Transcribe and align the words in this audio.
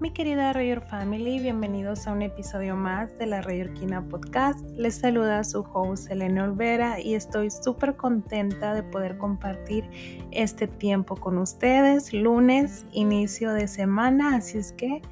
Mi 0.00 0.12
querida 0.12 0.52
Rayor 0.52 0.80
Family, 0.80 1.40
bienvenidos 1.40 2.06
a 2.06 2.12
un 2.12 2.22
episodio 2.22 2.76
más 2.76 3.18
de 3.18 3.26
la 3.26 3.42
Rayorquina 3.42 4.00
Podcast. 4.08 4.64
Les 4.76 4.94
saluda 4.94 5.42
su 5.42 5.66
host 5.72 6.08
Elena 6.08 6.44
Olvera 6.44 7.00
y 7.00 7.16
estoy 7.16 7.50
súper 7.50 7.96
contenta 7.96 8.74
de 8.74 8.84
poder 8.84 9.18
compartir 9.18 9.90
este 10.30 10.68
tiempo 10.68 11.16
con 11.16 11.36
ustedes. 11.36 12.12
Lunes, 12.12 12.86
inicio 12.92 13.52
de 13.52 13.66
semana, 13.66 14.36
así 14.36 14.58
es 14.58 14.70
que 14.70 15.02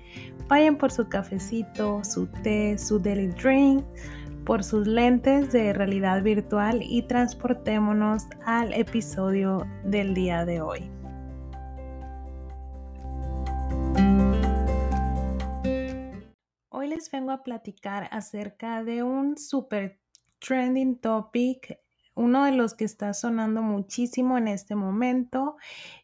vayan 0.47 0.79
por 0.79 0.93
su 0.93 1.09
cafecito, 1.09 2.05
su 2.05 2.29
té, 2.45 2.79
su 2.79 3.01
daily 3.01 3.27
drink, 3.43 3.85
por 4.45 4.63
sus 4.63 4.87
lentes 4.87 5.51
de 5.51 5.73
realidad 5.73 6.23
virtual 6.23 6.81
y 6.81 7.03
transportémonos 7.03 8.29
al 8.45 8.73
episodio 8.73 9.67
del 9.83 10.15
día 10.15 10.45
de 10.45 10.61
hoy. 10.61 10.96
Hoy 16.87 16.93
les 16.93 17.11
vengo 17.11 17.33
a 17.33 17.43
platicar 17.43 18.09
acerca 18.13 18.85
de 18.85 19.03
un 19.03 19.37
super 19.37 19.99
trending 20.39 21.01
topic, 21.01 21.81
uno 22.15 22.45
de 22.45 22.53
los 22.53 22.75
que 22.75 22.85
está 22.85 23.13
sonando 23.13 23.61
muchísimo 23.61 24.39
en 24.39 24.47
este 24.47 24.77
momento. 24.77 25.57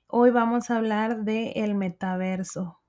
Hoy 0.08 0.32
vamos 0.32 0.70
a 0.70 0.78
hablar 0.78 1.22
de 1.22 1.52
el 1.52 1.76
metaverso. 1.76 2.80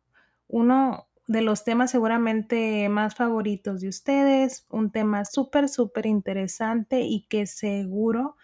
Uno 0.48 1.08
de 1.28 1.42
los 1.42 1.64
temas 1.64 1.92
seguramente 1.92 2.90
más 2.90 3.16
favoritos 3.16 3.80
de 3.80 3.88
ustedes, 3.88 4.66
un 4.70 4.92
tema 4.92 5.24
súper, 5.24 5.70
súper 5.70 6.06
interesante 6.06 7.02
y 7.02 7.26
que 7.30 7.48
seguro 7.48 8.36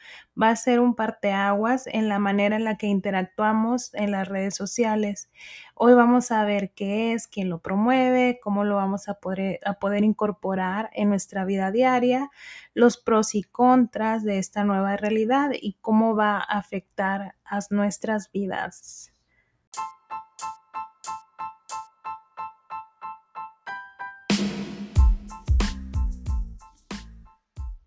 va 0.41 0.49
a 0.49 0.55
ser 0.55 0.79
un 0.79 0.95
parteaguas 0.95 1.87
en 1.87 2.07
la 2.07 2.19
manera 2.19 2.55
en 2.55 2.63
la 2.63 2.77
que 2.77 2.87
interactuamos 2.87 3.93
en 3.95 4.11
las 4.11 4.29
redes 4.29 4.55
sociales. 4.55 5.29
Hoy 5.75 5.93
vamos 5.93 6.31
a 6.31 6.45
ver 6.45 6.71
qué 6.73 7.11
es, 7.11 7.27
quién 7.27 7.49
lo 7.49 7.59
promueve, 7.59 8.39
cómo 8.41 8.63
lo 8.63 8.75
vamos 8.77 9.09
a 9.09 9.15
poder, 9.15 9.59
a 9.65 9.73
poder 9.73 10.05
incorporar 10.05 10.89
en 10.93 11.09
nuestra 11.09 11.43
vida 11.43 11.71
diaria, 11.71 12.29
los 12.73 12.97
pros 12.97 13.35
y 13.35 13.43
contras 13.43 14.23
de 14.23 14.37
esta 14.37 14.63
nueva 14.63 14.95
realidad 14.95 15.51
y 15.53 15.73
cómo 15.81 16.15
va 16.15 16.37
a 16.37 16.57
afectar 16.57 17.35
a 17.43 17.59
nuestras 17.71 18.31
vidas. 18.31 19.11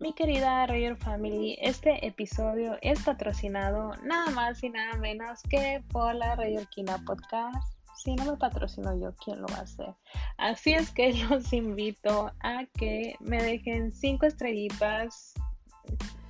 Mi 0.03 0.11
querida 0.11 0.67
Rayer 0.67 0.97
Family, 0.97 1.57
este 1.61 2.05
episodio 2.05 2.77
es 2.81 3.01
patrocinado 3.03 3.93
nada 4.03 4.31
más 4.31 4.61
y 4.61 4.69
nada 4.69 4.97
menos 4.97 5.41
que 5.43 5.81
por 5.93 6.13
la 6.13 6.35
Rayorquina 6.35 6.97
Podcast. 7.05 7.73
Si 7.95 8.13
no 8.13 8.25
me 8.25 8.35
patrocino 8.35 8.99
yo, 8.99 9.15
¿quién 9.23 9.41
lo 9.41 9.47
va 9.47 9.59
a 9.59 9.61
hacer? 9.61 9.95
Así 10.37 10.73
es 10.73 10.91
que 10.91 11.13
los 11.29 11.53
invito 11.53 12.33
a 12.41 12.65
que 12.77 13.15
me 13.21 13.41
dejen 13.41 13.93
cinco 13.93 14.25
estrellitas, 14.25 15.35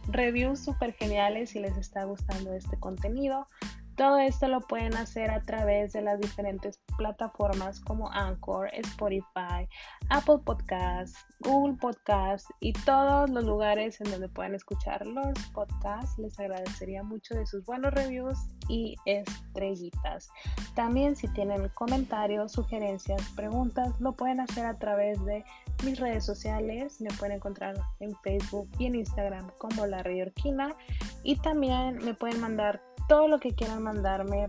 reviews 0.07 0.63
súper 0.63 0.93
geniales 0.93 1.49
si 1.49 1.59
les 1.59 1.75
está 1.75 2.03
gustando 2.03 2.53
este 2.53 2.79
contenido. 2.79 3.47
Todo 3.95 4.17
esto 4.17 4.47
lo 4.47 4.61
pueden 4.61 4.95
hacer 4.95 5.29
a 5.29 5.41
través 5.41 5.93
de 5.93 6.01
las 6.01 6.19
diferentes 6.19 6.79
plataformas 6.97 7.79
como 7.79 8.11
Anchor, 8.11 8.69
Spotify, 8.73 9.67
Apple 10.09 10.39
Podcasts, 10.43 11.17
Google 11.41 11.77
Podcasts 11.79 12.47
y 12.59 12.73
todos 12.73 13.29
los 13.29 13.43
lugares 13.43 14.01
en 14.01 14.09
donde 14.09 14.29
puedan 14.29 14.55
escuchar 14.55 15.05
los 15.05 15.37
podcasts. 15.53 16.17
Les 16.17 16.39
agradecería 16.39 17.03
mucho 17.03 17.35
de 17.35 17.45
sus 17.45 17.63
buenos 17.65 17.93
reviews 17.93 18.37
y 18.67 18.95
estrellitas. 19.05 20.29
También 20.75 21.15
si 21.15 21.27
tienen 21.29 21.69
comentarios, 21.69 22.51
sugerencias, 22.51 23.21
preguntas, 23.35 23.93
lo 23.99 24.13
pueden 24.13 24.39
hacer 24.39 24.65
a 24.65 24.77
través 24.77 25.23
de 25.25 25.43
mis 25.83 25.99
redes 25.99 26.25
sociales. 26.25 26.99
Me 26.99 27.11
pueden 27.19 27.35
encontrar 27.35 27.75
en 27.99 28.15
Facebook 28.23 28.69
y 28.79 28.87
en 28.87 28.95
Instagram 28.95 29.51
como 29.59 29.85
La 29.85 29.99
Orquina 29.99 30.75
y 31.23 31.35
también 31.37 31.97
me 32.03 32.13
pueden 32.13 32.39
mandar 32.39 32.81
todo 33.07 33.27
lo 33.27 33.39
que 33.39 33.53
quieran 33.53 33.83
mandarme, 33.83 34.47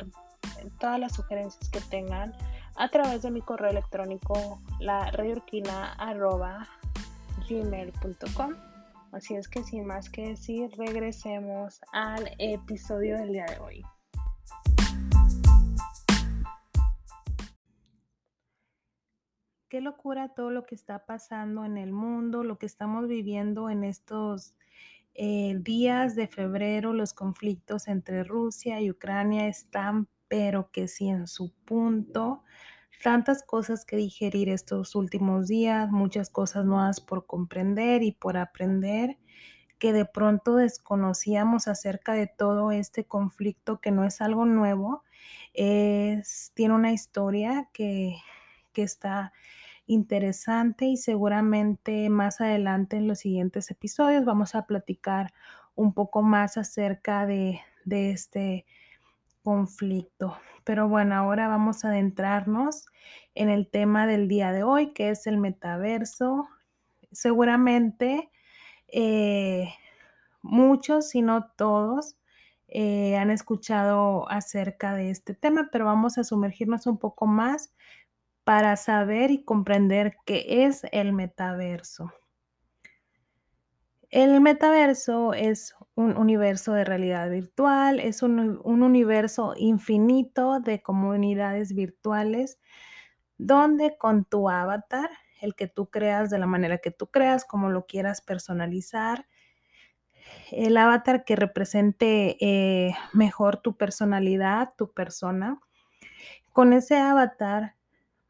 todas 0.78 0.98
las 0.98 1.14
sugerencias 1.14 1.68
que 1.70 1.80
tengan 1.80 2.34
a 2.76 2.88
través 2.88 3.22
de 3.22 3.30
mi 3.30 3.40
correo 3.40 3.70
electrónico 3.70 4.60
la 4.80 5.10
gmail.com 7.48 8.54
Así 9.12 9.36
es 9.36 9.48
que 9.48 9.62
sin 9.62 9.86
más 9.86 10.10
que 10.10 10.30
decir, 10.30 10.72
regresemos 10.76 11.80
al 11.92 12.30
episodio 12.38 13.16
del 13.16 13.32
día 13.32 13.46
de 13.46 13.58
hoy. 13.60 13.84
Qué 19.68 19.80
locura 19.80 20.30
todo 20.34 20.50
lo 20.50 20.66
que 20.66 20.74
está 20.74 21.06
pasando 21.06 21.64
en 21.64 21.78
el 21.78 21.92
mundo, 21.92 22.42
lo 22.42 22.58
que 22.58 22.66
estamos 22.66 23.06
viviendo 23.06 23.70
en 23.70 23.84
estos 23.84 24.54
eh, 25.14 25.56
días 25.60 26.16
de 26.16 26.26
febrero 26.26 26.92
los 26.92 27.14
conflictos 27.14 27.88
entre 27.88 28.24
Rusia 28.24 28.80
y 28.80 28.90
Ucrania 28.90 29.46
están, 29.46 30.08
pero 30.28 30.70
que 30.72 30.88
sí 30.88 31.08
en 31.08 31.26
su 31.26 31.52
punto. 31.64 32.42
Tantas 33.02 33.42
cosas 33.42 33.84
que 33.84 33.96
digerir 33.96 34.48
estos 34.48 34.94
últimos 34.94 35.48
días, 35.48 35.90
muchas 35.90 36.30
cosas 36.30 36.64
nuevas 36.64 37.00
por 37.00 37.26
comprender 37.26 38.02
y 38.02 38.12
por 38.12 38.36
aprender 38.36 39.18
que 39.78 39.92
de 39.92 40.04
pronto 40.06 40.56
desconocíamos 40.56 41.68
acerca 41.68 42.14
de 42.14 42.26
todo 42.26 42.72
este 42.72 43.04
conflicto 43.04 43.80
que 43.80 43.90
no 43.90 44.04
es 44.04 44.20
algo 44.20 44.46
nuevo, 44.46 45.04
tiene 45.52 46.74
una 46.74 46.92
historia 46.92 47.68
que, 47.72 48.16
que 48.72 48.82
está 48.82 49.32
interesante 49.86 50.86
y 50.86 50.96
seguramente 50.96 52.08
más 52.08 52.40
adelante 52.40 52.96
en 52.96 53.06
los 53.08 53.20
siguientes 53.20 53.70
episodios 53.70 54.24
vamos 54.24 54.54
a 54.54 54.66
platicar 54.66 55.32
un 55.74 55.92
poco 55.92 56.22
más 56.22 56.56
acerca 56.56 57.26
de, 57.26 57.60
este 57.86 58.64
conflicto. 59.42 60.38
Pero 60.64 60.88
bueno, 60.88 61.14
ahora 61.14 61.48
vamos 61.48 61.84
a 61.84 61.88
adentrarnos 61.88 62.86
en 63.34 63.50
el 63.50 63.68
tema 63.68 64.06
del 64.06 64.28
día 64.28 64.52
de 64.52 64.62
hoy, 64.62 64.92
que 64.92 65.10
es 65.10 65.26
el 65.26 65.36
metaverso. 65.36 66.48
Seguramente 67.12 68.30
eh, 68.88 69.68
muchos, 70.40 71.10
si 71.10 71.20
no 71.20 71.50
todos, 71.56 72.16
eh, 72.68 73.16
han 73.16 73.30
escuchado 73.30 74.30
acerca 74.30 74.94
de 74.94 75.10
este 75.10 75.34
tema, 75.34 75.68
pero 75.70 75.84
vamos 75.84 76.16
a 76.16 76.24
sumergirnos 76.24 76.86
un 76.86 76.98
poco 76.98 77.26
más 77.26 77.74
para 78.44 78.76
saber 78.76 79.30
y 79.30 79.42
comprender 79.42 80.16
qué 80.26 80.66
es 80.66 80.82
el 80.92 81.12
metaverso. 81.12 82.12
El 84.10 84.40
metaverso 84.40 85.34
es 85.34 85.74
un 85.96 86.16
universo 86.16 86.72
de 86.72 86.84
realidad 86.84 87.28
virtual, 87.30 87.98
es 87.98 88.22
un, 88.22 88.60
universo 88.64 89.54
infinito 89.56 90.60
de 90.60 90.82
comunidades 90.82 91.74
virtuales 91.74 92.60
donde 93.38 93.96
con 93.98 94.24
tu 94.24 94.48
avatar, 94.48 95.10
el 95.40 95.56
que 95.56 95.66
tú 95.66 95.90
creas 95.90 96.30
de 96.30 96.38
la 96.38 96.46
manera 96.46 96.78
que 96.78 96.92
tú 96.92 97.08
creas, 97.08 97.44
como 97.44 97.70
lo 97.70 97.86
quieras 97.86 98.20
personalizar, 98.20 99.26
el 100.52 100.76
avatar 100.76 101.24
que 101.24 101.34
represente 101.34 102.36
eh, 102.40 102.94
mejor 103.12 103.56
tu 103.56 103.76
personalidad, 103.76 104.74
tu 104.76 104.92
persona, 104.92 105.58
con 106.52 106.72
ese 106.72 106.96
avatar 106.98 107.74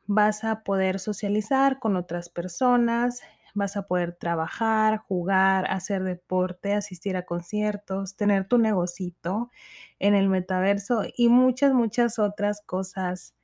vas 0.07 0.45
a 0.45 0.63
poder 0.63 1.01
socializar 1.01 1.79
con 1.79 1.97
otras 1.97 2.29
personas, 2.29 3.23
vas 3.55 3.77
a 3.77 3.87
poder 3.87 4.15
trabajar, 4.15 4.99
jugar, 4.99 5.71
hacer 5.71 6.03
deporte, 6.03 6.75
asistir 6.75 7.17
a 7.17 7.25
conciertos, 7.25 8.17
tener 8.17 8.47
tu 8.47 8.59
negocito 8.59 9.51
en 9.99 10.15
el 10.15 10.29
metaverso 10.29 11.05
y 11.17 11.29
muchas, 11.29 11.73
muchas 11.73 12.19
otras 12.19 12.61
cosas 12.61 13.35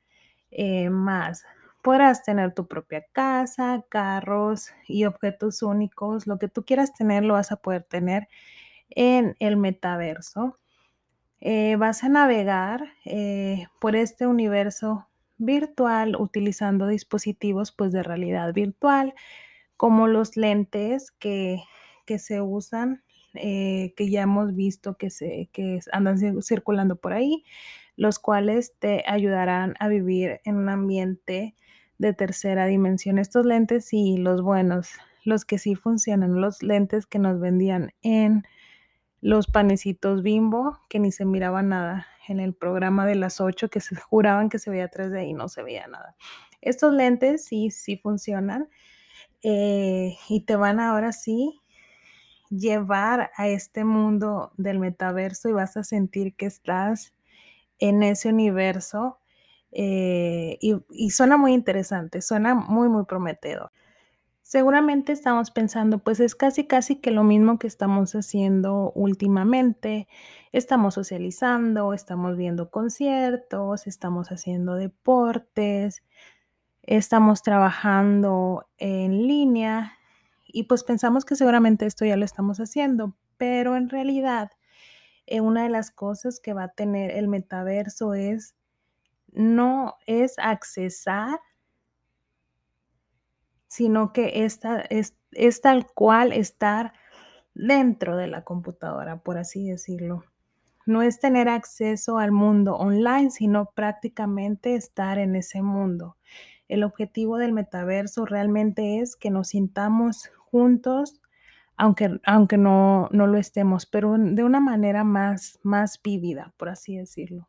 eh, 0.51 0.89
más. 0.89 1.43
Podrás 1.81 2.23
tener 2.23 2.53
tu 2.53 2.67
propia 2.67 3.03
casa, 3.11 3.83
carros 3.89 4.69
y 4.87 5.05
objetos 5.05 5.63
únicos. 5.63 6.27
Lo 6.27 6.37
que 6.37 6.47
tú 6.47 6.63
quieras 6.63 6.93
tener 6.93 7.23
lo 7.23 7.33
vas 7.33 7.51
a 7.51 7.57
poder 7.57 7.83
tener 7.83 8.27
en 8.89 9.35
el 9.39 9.57
metaverso. 9.57 10.59
Eh, 11.39 11.75
vas 11.77 12.03
a 12.03 12.09
navegar 12.09 12.93
eh, 13.05 13.67
por 13.79 13.95
este 13.95 14.27
universo 14.27 15.07
virtual 15.41 16.15
utilizando 16.15 16.87
dispositivos 16.87 17.71
pues 17.71 17.91
de 17.91 18.03
realidad 18.03 18.53
virtual 18.53 19.13
como 19.75 20.07
los 20.07 20.37
lentes 20.37 21.11
que, 21.11 21.63
se 22.17 22.41
usan 22.41 23.03
eh, 23.35 23.93
que 23.95 24.09
ya 24.09 24.23
hemos 24.23 24.53
visto 24.53 24.97
que, 24.97 25.09
se, 25.09 25.49
que 25.53 25.79
andan 25.93 26.17
circulando 26.41 26.97
por 26.97 27.13
ahí 27.13 27.45
los 27.95 28.19
cuales 28.19 28.73
te 28.79 29.03
ayudarán 29.07 29.75
a 29.79 29.87
vivir 29.87 30.41
en 30.43 30.57
un 30.57 30.69
ambiente 30.69 31.55
de 31.97 32.13
tercera 32.13 32.65
dimensión. 32.65 33.19
Estos 33.19 33.45
lentes 33.45 33.93
y 33.93 34.17
los 34.17 34.41
buenos 34.41 34.89
los 35.23 35.45
que 35.45 35.57
sí 35.57 35.75
funcionan 35.75 36.41
los 36.41 36.63
lentes 36.63 37.05
que 37.05 37.19
nos 37.19 37.39
vendían 37.39 37.93
en 38.01 38.43
los 39.21 39.47
panecitos 39.47 40.23
Bimbo, 40.23 40.79
que 40.89 40.99
ni 40.99 41.11
se 41.11 41.25
miraba 41.25 41.61
nada 41.61 42.07
en 42.27 42.39
el 42.39 42.53
programa 42.53 43.05
de 43.05 43.15
las 43.15 43.39
8, 43.39 43.69
que 43.69 43.79
se 43.79 43.95
juraban 44.09 44.49
que 44.49 44.59
se 44.59 44.69
veía 44.69 44.89
3D 44.89 45.27
y 45.27 45.33
no 45.33 45.47
se 45.47 45.63
veía 45.63 45.87
nada. 45.87 46.15
Estos 46.61 46.93
lentes 46.93 47.45
sí, 47.45 47.71
sí 47.71 47.97
funcionan 47.97 48.67
eh, 49.43 50.15
y 50.29 50.41
te 50.41 50.55
van 50.55 50.79
ahora 50.79 51.11
sí 51.11 51.61
llevar 52.49 53.31
a 53.37 53.47
este 53.47 53.83
mundo 53.83 54.51
del 54.57 54.77
metaverso 54.79 55.49
y 55.49 55.53
vas 55.53 55.77
a 55.77 55.83
sentir 55.83 56.35
que 56.35 56.45
estás 56.45 57.13
en 57.79 58.03
ese 58.03 58.29
universo 58.29 59.19
eh, 59.71 60.57
y, 60.59 60.75
y, 60.89 61.11
suena 61.11 61.37
muy 61.37 61.53
interesante, 61.53 62.21
suena 62.21 62.53
muy, 62.53 62.89
muy 62.89 63.05
prometedor. 63.05 63.71
Seguramente 64.51 65.13
estamos 65.13 65.49
pensando, 65.49 65.99
pues 65.99 66.19
es 66.19 66.35
casi, 66.35 66.67
casi 66.67 66.97
que 66.97 67.11
lo 67.11 67.23
mismo 67.23 67.57
que 67.57 67.67
estamos 67.67 68.15
haciendo 68.15 68.91
últimamente. 68.95 70.09
Estamos 70.51 70.95
socializando, 70.95 71.93
estamos 71.93 72.35
viendo 72.35 72.69
conciertos, 72.69 73.87
estamos 73.87 74.29
haciendo 74.29 74.75
deportes, 74.75 76.03
estamos 76.83 77.43
trabajando 77.43 78.67
en 78.77 79.25
línea 79.25 79.93
y 80.45 80.63
pues 80.63 80.83
pensamos 80.83 81.23
que 81.23 81.37
seguramente 81.37 81.85
esto 81.85 82.03
ya 82.03 82.17
lo 82.17 82.25
estamos 82.25 82.59
haciendo, 82.59 83.15
pero 83.37 83.77
en 83.77 83.87
realidad 83.87 84.51
eh, 85.27 85.39
una 85.39 85.63
de 85.63 85.69
las 85.69 85.91
cosas 85.91 86.41
que 86.41 86.51
va 86.51 86.63
a 86.63 86.73
tener 86.73 87.11
el 87.11 87.29
metaverso 87.29 88.15
es 88.15 88.53
no 89.31 89.95
es 90.07 90.37
accesar 90.39 91.39
sino 93.71 94.11
que 94.11 94.43
esta 94.43 94.81
es, 94.81 95.15
es 95.31 95.61
tal 95.61 95.87
cual 95.93 96.33
estar 96.33 96.91
dentro 97.53 98.17
de 98.17 98.27
la 98.27 98.43
computadora, 98.43 99.23
por 99.23 99.37
así 99.37 99.65
decirlo. 99.65 100.25
No 100.85 101.01
es 101.01 101.21
tener 101.21 101.47
acceso 101.47 102.17
al 102.17 102.33
mundo 102.33 102.75
online, 102.75 103.31
sino 103.31 103.71
prácticamente 103.73 104.75
estar 104.75 105.19
en 105.19 105.37
ese 105.37 105.61
mundo. 105.61 106.17
El 106.67 106.83
objetivo 106.83 107.37
del 107.37 107.53
metaverso 107.53 108.25
realmente 108.25 108.99
es 108.99 109.15
que 109.15 109.29
nos 109.29 109.47
sintamos 109.47 110.29
juntos, 110.37 111.21
aunque, 111.77 112.19
aunque 112.25 112.57
no, 112.57 113.07
no 113.13 113.25
lo 113.25 113.37
estemos, 113.37 113.85
pero 113.85 114.17
de 114.17 114.43
una 114.43 114.59
manera 114.59 115.05
más, 115.05 115.59
más 115.63 115.97
vívida, 116.03 116.53
por 116.57 116.67
así 116.67 116.97
decirlo. 116.97 117.47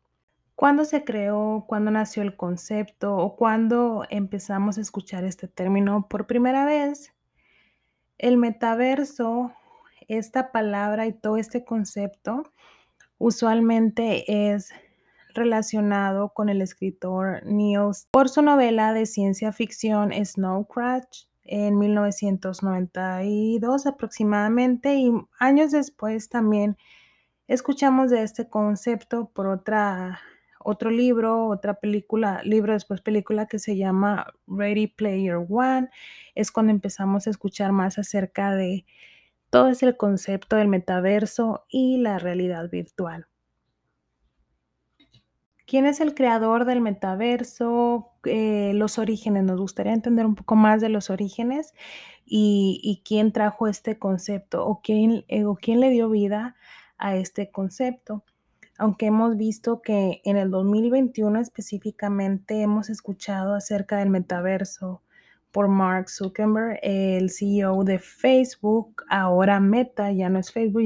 ¿Cuándo 0.55 0.85
se 0.85 1.03
creó, 1.03 1.65
cuándo 1.67 1.89
nació 1.89 2.21
el 2.21 2.35
concepto 2.35 3.17
o 3.17 3.35
cuándo 3.35 4.05
empezamos 4.09 4.77
a 4.77 4.81
escuchar 4.81 5.23
este 5.23 5.47
término 5.47 6.07
por 6.07 6.27
primera 6.27 6.63
vez? 6.63 7.11
El 8.19 8.37
metaverso, 8.37 9.51
esta 10.07 10.51
palabra 10.51 11.07
y 11.07 11.13
todo 11.13 11.37
este 11.37 11.65
concepto 11.65 12.43
usualmente 13.17 14.53
es 14.53 14.71
relacionado 15.33 16.29
con 16.29 16.49
el 16.49 16.61
escritor 16.61 17.43
Neil 17.45 17.89
por 18.11 18.29
su 18.29 18.43
novela 18.43 18.93
de 18.93 19.07
ciencia 19.07 19.51
ficción 19.51 20.11
Snow 20.13 20.67
Crash 20.67 21.25
en 21.43 21.79
1992 21.79 23.87
aproximadamente 23.87 24.93
y 24.95 25.11
años 25.39 25.71
después 25.71 26.29
también 26.29 26.77
escuchamos 27.47 28.11
de 28.11 28.21
este 28.23 28.47
concepto 28.47 29.31
por 29.33 29.47
otra 29.47 30.21
otro 30.65 30.89
libro, 30.89 31.47
otra 31.47 31.75
película, 31.75 32.41
libro 32.43 32.73
después 32.73 33.01
película 33.01 33.47
que 33.47 33.59
se 33.59 33.77
llama 33.77 34.27
Ready 34.47 34.87
Player 34.87 35.37
One. 35.49 35.89
Es 36.35 36.51
cuando 36.51 36.71
empezamos 36.71 37.27
a 37.27 37.29
escuchar 37.29 37.71
más 37.71 37.97
acerca 37.97 38.55
de 38.55 38.85
todo 39.49 39.69
ese 39.69 39.95
concepto 39.95 40.55
del 40.55 40.67
metaverso 40.67 41.65
y 41.69 41.97
la 41.97 42.19
realidad 42.19 42.69
virtual. 42.69 43.27
¿Quién 45.65 45.85
es 45.85 46.01
el 46.01 46.13
creador 46.13 46.65
del 46.65 46.81
metaverso? 46.81 48.11
Eh, 48.25 48.73
los 48.75 48.97
orígenes. 48.97 49.43
Nos 49.43 49.59
gustaría 49.59 49.93
entender 49.93 50.25
un 50.25 50.35
poco 50.35 50.55
más 50.55 50.81
de 50.81 50.89
los 50.89 51.09
orígenes 51.09 51.73
y, 52.25 53.01
quién 53.05 53.31
trajo 53.31 53.67
este 53.67 53.97
concepto 53.97 54.65
o 54.65 54.81
quién, 54.81 55.25
eh, 55.27 55.45
o 55.45 55.55
quién 55.55 55.79
le 55.79 55.89
dio 55.89 56.09
vida 56.09 56.55
a 56.97 57.15
este 57.15 57.51
concepto 57.51 58.23
aunque 58.77 59.07
hemos 59.07 59.37
visto 59.37 59.81
que 59.81 60.21
en 60.23 60.37
el 60.37 60.49
2021 60.49 61.39
específicamente 61.39 62.61
hemos 62.61 62.89
escuchado 62.89 63.55
acerca 63.55 63.97
del 63.97 64.09
metaverso 64.09 65.01
por 65.51 65.67
Mark 65.67 66.09
Zuckerberg, 66.09 66.79
el 66.81 67.29
CEO 67.29 67.83
de 67.83 67.99
Facebook, 67.99 69.03
ahora 69.07 69.59
Meta, 69.59 70.11
ya 70.11 70.27
no 70.27 70.39
es 70.39 70.51
Facebook, 70.51 70.83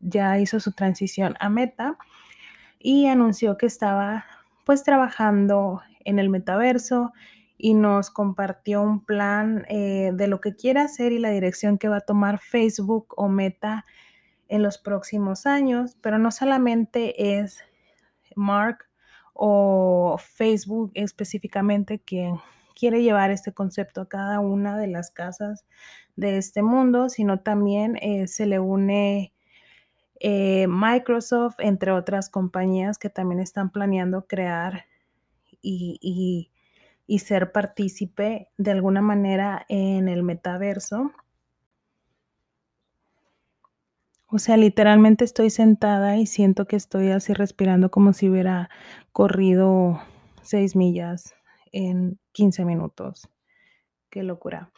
ya, 0.00 0.38
hizo 0.40 0.58
su 0.58 0.72
transición 0.72 1.36
a 1.38 1.48
Meta 1.48 1.96
y 2.80 3.06
anunció 3.06 3.56
que 3.56 3.66
estaba 3.66 4.24
pues 4.64 4.82
trabajando 4.82 5.80
en 6.04 6.18
el 6.18 6.30
metaverso 6.30 7.12
y 7.56 7.74
nos 7.74 8.10
compartió 8.10 8.82
un 8.82 9.04
plan 9.04 9.64
eh, 9.68 10.10
de 10.14 10.26
lo 10.26 10.40
que 10.40 10.56
quiere 10.56 10.80
hacer 10.80 11.12
y 11.12 11.18
la 11.18 11.30
dirección 11.30 11.78
que 11.78 11.88
va 11.88 11.98
a 11.98 12.00
tomar 12.00 12.40
Facebook 12.40 13.14
o 13.16 13.28
Meta 13.28 13.84
en 14.48 14.62
los 14.62 14.78
próximos 14.78 15.46
años, 15.46 15.96
pero 16.00 16.18
no 16.18 16.30
solamente 16.30 17.38
es 17.38 17.58
Mark 18.34 18.88
o 19.34 20.18
Facebook 20.18 20.90
específicamente 20.94 22.00
quien 22.00 22.36
quiere 22.74 23.02
llevar 23.02 23.30
este 23.30 23.52
concepto 23.52 24.02
a 24.02 24.08
cada 24.08 24.40
una 24.40 24.78
de 24.78 24.86
las 24.86 25.10
casas 25.10 25.64
de 26.16 26.38
este 26.38 26.62
mundo, 26.62 27.08
sino 27.08 27.40
también 27.40 27.96
eh, 27.96 28.26
se 28.26 28.46
le 28.46 28.58
une 28.58 29.32
eh, 30.20 30.66
Microsoft, 30.68 31.56
entre 31.58 31.92
otras 31.92 32.30
compañías 32.30 32.98
que 32.98 33.10
también 33.10 33.40
están 33.40 33.70
planeando 33.70 34.26
crear 34.26 34.86
y 35.60 36.50
ser 37.18 37.52
partícipe 37.52 38.48
de 38.56 38.70
alguna 38.70 39.02
manera 39.02 39.66
en 39.68 40.08
el 40.08 40.22
metaverso. 40.22 41.12
O 44.30 44.38
sea, 44.38 44.58
literalmente 44.58 45.24
estoy 45.24 45.48
sentada 45.48 46.18
y 46.18 46.26
siento 46.26 46.66
que 46.66 46.76
estoy 46.76 47.08
así 47.10 47.32
respirando 47.32 47.90
como 47.90 48.12
si 48.12 48.28
hubiera 48.28 48.68
corrido 49.10 50.00
seis 50.42 50.76
millas 50.76 51.34
en 51.72 52.18
15 52.32 52.66
minutos. 52.66 53.30
Qué 54.10 54.22
locura. 54.22 54.70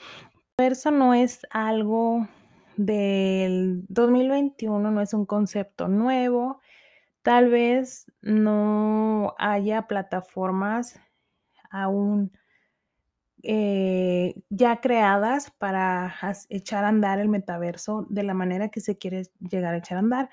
Eso 0.59 0.93
no 0.93 1.15
es 1.15 1.47
algo 1.51 2.29
del 2.77 3.85
2021, 3.89 4.89
no 4.89 5.01
es 5.01 5.15
un 5.15 5.27
concepto 5.27 5.89
nuevo. 5.89 6.61
Tal 7.23 7.51
vez 7.51 8.07
no 8.23 9.35
haya 9.37 9.89
plataformas 9.89 11.01
aún 11.71 12.31
eh, 13.43 14.35
ya 14.51 14.81
creadas 14.81 15.51
para 15.51 16.15
echar 16.49 16.85
a 16.85 16.89
andar 16.89 17.19
el 17.19 17.29
metaverso 17.29 18.07
de 18.11 18.23
la 18.23 18.35
manera 18.35 18.69
que 18.69 18.81
se 18.81 18.99
quiere 18.99 19.23
llegar 19.41 19.75
a 19.75 19.79
echar 19.79 19.97
a 19.97 20.01
andar, 20.01 20.31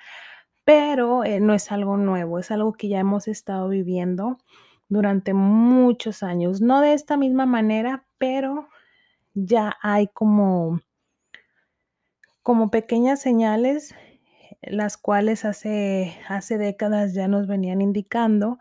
pero 0.65 1.23
eh, 1.23 1.39
no 1.39 1.53
es 1.53 1.71
algo 1.71 1.97
nuevo, 1.97 2.39
es 2.39 2.51
algo 2.51 2.73
que 2.73 2.89
ya 2.89 2.99
hemos 2.99 3.27
estado 3.27 3.69
viviendo 3.69 4.37
durante 4.89 5.33
muchos 5.33 6.23
años, 6.23 6.61
no 6.61 6.81
de 6.81 6.93
esta 6.93 7.17
misma 7.17 7.45
manera, 7.45 8.05
pero 8.17 8.67
ya 9.33 9.77
hay 9.81 10.07
como, 10.07 10.81
como 12.43 12.71
pequeñas 12.71 13.21
señales, 13.21 13.95
las 14.61 14.97
cuales 14.97 15.45
hace, 15.45 16.17
hace 16.27 16.57
décadas 16.57 17.13
ya 17.13 17.27
nos 17.27 17.47
venían 17.47 17.81
indicando 17.81 18.59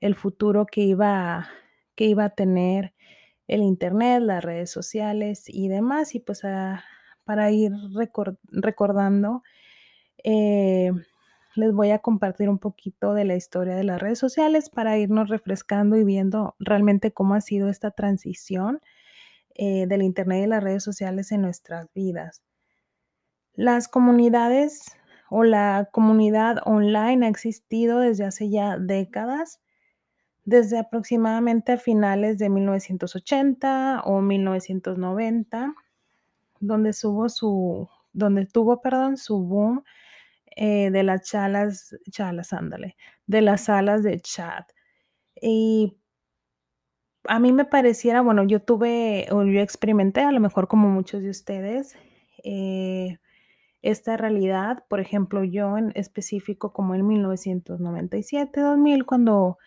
el 0.00 0.14
futuro 0.14 0.66
que 0.66 0.82
iba, 0.82 1.48
que 1.94 2.04
iba 2.04 2.26
a 2.26 2.30
tener 2.30 2.94
el 3.48 3.62
Internet, 3.62 4.22
las 4.22 4.44
redes 4.44 4.70
sociales 4.70 5.44
y 5.48 5.68
demás. 5.68 6.14
Y 6.14 6.20
pues 6.20 6.44
ah, 6.44 6.84
para 7.24 7.50
ir 7.50 7.72
recordando, 8.52 9.42
eh, 10.22 10.92
les 11.56 11.72
voy 11.72 11.90
a 11.90 11.98
compartir 11.98 12.48
un 12.48 12.58
poquito 12.58 13.14
de 13.14 13.24
la 13.24 13.34
historia 13.34 13.74
de 13.74 13.84
las 13.84 14.00
redes 14.00 14.18
sociales 14.18 14.70
para 14.70 14.98
irnos 14.98 15.28
refrescando 15.28 15.96
y 15.96 16.04
viendo 16.04 16.54
realmente 16.60 17.12
cómo 17.12 17.34
ha 17.34 17.40
sido 17.40 17.68
esta 17.68 17.90
transición 17.90 18.80
eh, 19.54 19.86
del 19.88 20.02
Internet 20.02 20.44
y 20.44 20.48
las 20.48 20.62
redes 20.62 20.84
sociales 20.84 21.32
en 21.32 21.42
nuestras 21.42 21.92
vidas. 21.94 22.42
Las 23.54 23.88
comunidades 23.88 24.96
o 25.30 25.42
la 25.42 25.88
comunidad 25.90 26.58
online 26.64 27.26
ha 27.26 27.28
existido 27.28 27.98
desde 27.98 28.24
hace 28.24 28.50
ya 28.50 28.78
décadas 28.78 29.60
desde 30.48 30.78
aproximadamente 30.78 31.72
a 31.72 31.76
finales 31.76 32.38
de 32.38 32.48
1980 32.48 34.00
o 34.06 34.22
1990, 34.22 35.74
donde, 36.58 36.94
su, 36.94 37.86
donde 38.14 38.46
tuvo 38.46 38.80
perdón, 38.80 39.18
su 39.18 39.40
boom 39.40 39.84
eh, 40.56 40.90
de 40.90 41.02
las 41.02 41.28
chalas, 41.28 41.94
chalas, 42.10 42.54
ándale, 42.54 42.96
de 43.26 43.42
las 43.42 43.64
salas 43.64 44.02
de 44.02 44.18
chat. 44.20 44.72
Y 45.38 45.98
a 47.24 47.38
mí 47.40 47.52
me 47.52 47.66
pareciera, 47.66 48.22
bueno, 48.22 48.42
yo 48.44 48.62
tuve, 48.62 49.26
o 49.30 49.44
yo 49.44 49.60
experimenté, 49.60 50.22
a 50.22 50.32
lo 50.32 50.40
mejor 50.40 50.66
como 50.66 50.88
muchos 50.88 51.22
de 51.22 51.28
ustedes, 51.28 51.94
eh, 52.42 53.18
esta 53.82 54.16
realidad. 54.16 54.82
Por 54.88 55.00
ejemplo, 55.00 55.44
yo 55.44 55.76
en 55.76 55.92
específico 55.94 56.72
como 56.72 56.94
en 56.94 57.06
1997, 57.06 58.62
2000, 58.62 59.04
cuando 59.04 59.58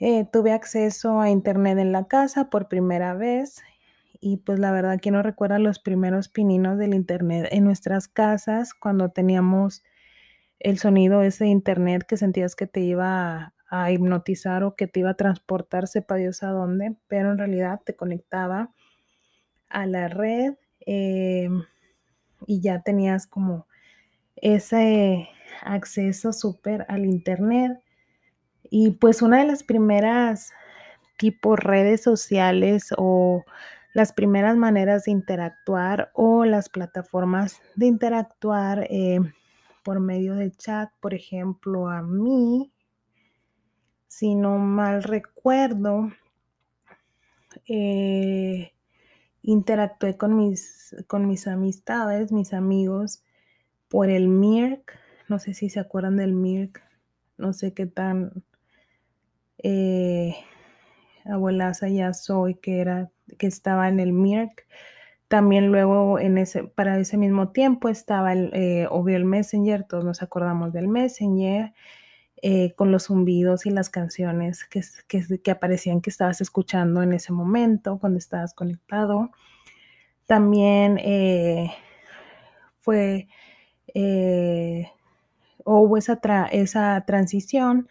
eh, 0.00 0.26
tuve 0.32 0.52
acceso 0.52 1.20
a 1.20 1.30
internet 1.30 1.78
en 1.78 1.92
la 1.92 2.06
casa 2.06 2.50
por 2.50 2.68
primera 2.68 3.14
vez. 3.14 3.62
Y 4.20 4.38
pues 4.38 4.58
la 4.58 4.72
verdad 4.72 5.00
que 5.00 5.10
no 5.10 5.22
recuerda 5.22 5.58
los 5.58 5.78
primeros 5.78 6.28
pininos 6.28 6.78
del 6.78 6.94
internet 6.94 7.48
en 7.50 7.64
nuestras 7.64 8.08
casas 8.08 8.72
cuando 8.72 9.10
teníamos 9.10 9.82
el 10.60 10.78
sonido 10.78 11.22
ese 11.22 11.46
internet 11.46 12.04
que 12.08 12.16
sentías 12.16 12.56
que 12.56 12.66
te 12.66 12.80
iba 12.80 13.52
a, 13.68 13.90
hipnotizar 13.92 14.62
o 14.62 14.76
que 14.76 14.86
te 14.86 15.00
iba 15.00 15.10
a 15.10 15.16
transportar, 15.16 15.88
sepa 15.88 16.14
Dios 16.14 16.42
a 16.42 16.50
dónde, 16.50 16.96
pero 17.08 17.32
en 17.32 17.38
realidad 17.38 17.80
te 17.84 17.96
conectaba 17.96 18.72
a 19.68 19.86
la 19.86 20.08
red 20.08 20.54
eh, 20.86 21.48
y 22.46 22.60
ya 22.60 22.82
tenías 22.82 23.26
como 23.26 23.66
ese 24.36 25.28
acceso 25.62 26.32
súper 26.32 26.86
al 26.88 27.04
internet. 27.04 27.83
Y 28.76 28.90
pues 28.90 29.22
una 29.22 29.38
de 29.38 29.46
las 29.46 29.62
primeras 29.62 30.52
tipo 31.16 31.54
redes 31.54 32.02
sociales 32.02 32.92
o 32.98 33.44
las 33.92 34.12
primeras 34.12 34.56
maneras 34.56 35.04
de 35.04 35.12
interactuar 35.12 36.10
o 36.12 36.44
las 36.44 36.68
plataformas 36.70 37.62
de 37.76 37.86
interactuar 37.86 38.88
eh, 38.90 39.20
por 39.84 40.00
medio 40.00 40.34
de 40.34 40.50
chat, 40.50 40.90
por 40.98 41.14
ejemplo, 41.14 41.88
a 41.88 42.02
mí, 42.02 42.72
si 44.08 44.34
no 44.34 44.58
mal 44.58 45.04
recuerdo, 45.04 46.10
eh, 47.68 48.72
interactué 49.42 50.16
con 50.16 50.36
mis, 50.36 50.96
con 51.06 51.28
mis 51.28 51.46
amistades, 51.46 52.32
mis 52.32 52.52
amigos, 52.52 53.22
por 53.86 54.10
el 54.10 54.26
MIRC. 54.26 54.98
No 55.28 55.38
sé 55.38 55.54
si 55.54 55.70
se 55.70 55.78
acuerdan 55.78 56.16
del 56.16 56.32
MIRC. 56.32 56.82
No 57.38 57.52
sé 57.52 57.72
qué 57.72 57.86
tan 57.86 58.42
eh, 59.64 60.36
abuelaza 61.24 61.88
ya 61.88 62.12
soy, 62.12 62.54
que 62.56 62.80
era, 62.80 63.10
que 63.38 63.46
estaba 63.46 63.88
en 63.88 63.98
el 63.98 64.12
MIRC. 64.12 64.66
También 65.28 65.72
luego 65.72 66.18
en 66.18 66.36
ese, 66.38 66.64
para 66.64 66.98
ese 66.98 67.16
mismo 67.16 67.50
tiempo 67.50 67.88
estaba 67.88 68.34
el, 68.34 68.50
eh, 68.52 68.86
obvio 68.90 69.16
el 69.16 69.24
Messenger, 69.24 69.84
todos 69.84 70.04
nos 70.04 70.22
acordamos 70.22 70.72
del 70.72 70.86
Messenger, 70.86 71.72
eh, 72.42 72.74
con 72.74 72.92
los 72.92 73.06
zumbidos 73.06 73.64
y 73.64 73.70
las 73.70 73.88
canciones 73.88 74.64
que, 74.66 74.82
que, 75.08 75.50
aparecían 75.50 76.02
que 76.02 76.10
estabas 76.10 76.42
escuchando 76.42 77.02
en 77.02 77.14
ese 77.14 77.32
momento, 77.32 77.98
cuando 77.98 78.18
estabas 78.18 78.52
conectado. 78.52 79.30
También 80.26 80.98
eh, 80.98 81.70
fue, 82.80 83.28
hubo 85.64 85.96
esa, 85.96 86.20
esa 86.52 87.04
transición 87.06 87.88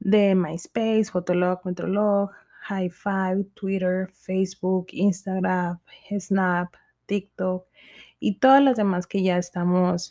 de 0.00 0.34
MySpace, 0.34 1.06
Fotolog, 1.06 1.60
Metrolog, 1.64 2.30
High 2.62 2.90
Five, 2.90 3.44
Twitter, 3.54 4.08
Facebook, 4.12 4.88
Instagram, 4.90 5.78
Snap, 6.18 6.74
TikTok 7.06 7.66
y 8.20 8.38
todas 8.38 8.62
las 8.62 8.76
demás 8.76 9.06
que 9.06 9.22
ya 9.22 9.38
estamos 9.38 10.10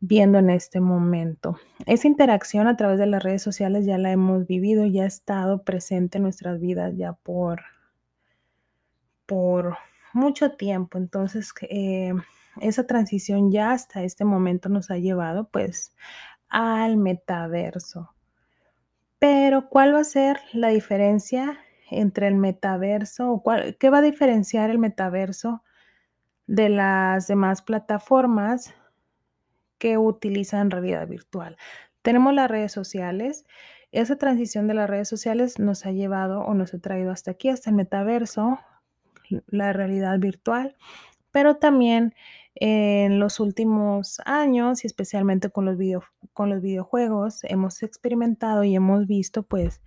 viendo 0.00 0.38
en 0.38 0.50
este 0.50 0.80
momento. 0.80 1.58
Esa 1.86 2.06
interacción 2.06 2.68
a 2.68 2.76
través 2.76 2.98
de 2.98 3.06
las 3.06 3.22
redes 3.22 3.42
sociales 3.42 3.84
ya 3.84 3.98
la 3.98 4.12
hemos 4.12 4.46
vivido, 4.46 4.86
ya 4.86 5.04
ha 5.04 5.06
estado 5.06 5.64
presente 5.64 6.18
en 6.18 6.24
nuestras 6.24 6.60
vidas 6.60 6.94
ya 6.96 7.14
por, 7.14 7.62
por 9.26 9.76
mucho 10.12 10.52
tiempo. 10.52 10.98
Entonces, 10.98 11.52
eh, 11.68 12.12
esa 12.60 12.86
transición 12.86 13.50
ya 13.50 13.72
hasta 13.72 14.02
este 14.02 14.24
momento 14.24 14.68
nos 14.68 14.90
ha 14.90 14.98
llevado 14.98 15.48
pues 15.48 15.94
al 16.48 16.96
metaverso. 16.96 18.14
Pero, 19.18 19.68
¿cuál 19.68 19.94
va 19.94 20.00
a 20.00 20.04
ser 20.04 20.40
la 20.52 20.68
diferencia 20.68 21.58
entre 21.90 22.28
el 22.28 22.34
metaverso 22.34 23.30
o 23.30 23.42
qué 23.78 23.90
va 23.90 23.98
a 23.98 24.02
diferenciar 24.02 24.70
el 24.70 24.78
metaverso 24.78 25.62
de 26.46 26.70
las 26.70 27.28
demás 27.28 27.62
plataformas 27.62 28.74
que 29.78 29.98
utilizan 29.98 30.70
realidad 30.70 31.06
virtual. 31.06 31.56
Tenemos 32.02 32.34
las 32.34 32.50
redes 32.50 32.72
sociales. 32.72 33.46
Esa 33.92 34.16
transición 34.16 34.66
de 34.66 34.74
las 34.74 34.90
redes 34.90 35.08
sociales 35.08 35.58
nos 35.58 35.86
ha 35.86 35.92
llevado 35.92 36.40
o 36.40 36.54
nos 36.54 36.74
ha 36.74 36.78
traído 36.78 37.12
hasta 37.12 37.30
aquí, 37.30 37.48
hasta 37.48 37.70
el 37.70 37.76
metaverso, 37.76 38.58
la 39.46 39.72
realidad 39.72 40.18
virtual, 40.18 40.76
pero 41.30 41.56
también 41.56 42.14
en 42.54 43.20
los 43.20 43.40
últimos 43.40 44.20
años 44.24 44.84
y 44.84 44.86
especialmente 44.86 45.50
con 45.50 45.64
los, 45.64 45.76
con 46.38 46.50
los 46.50 46.62
videojuegos 46.62 47.42
hemos 47.42 47.82
experimentado 47.82 48.62
y 48.62 48.76
hemos 48.76 49.08
visto 49.08 49.42
pues 49.42 49.82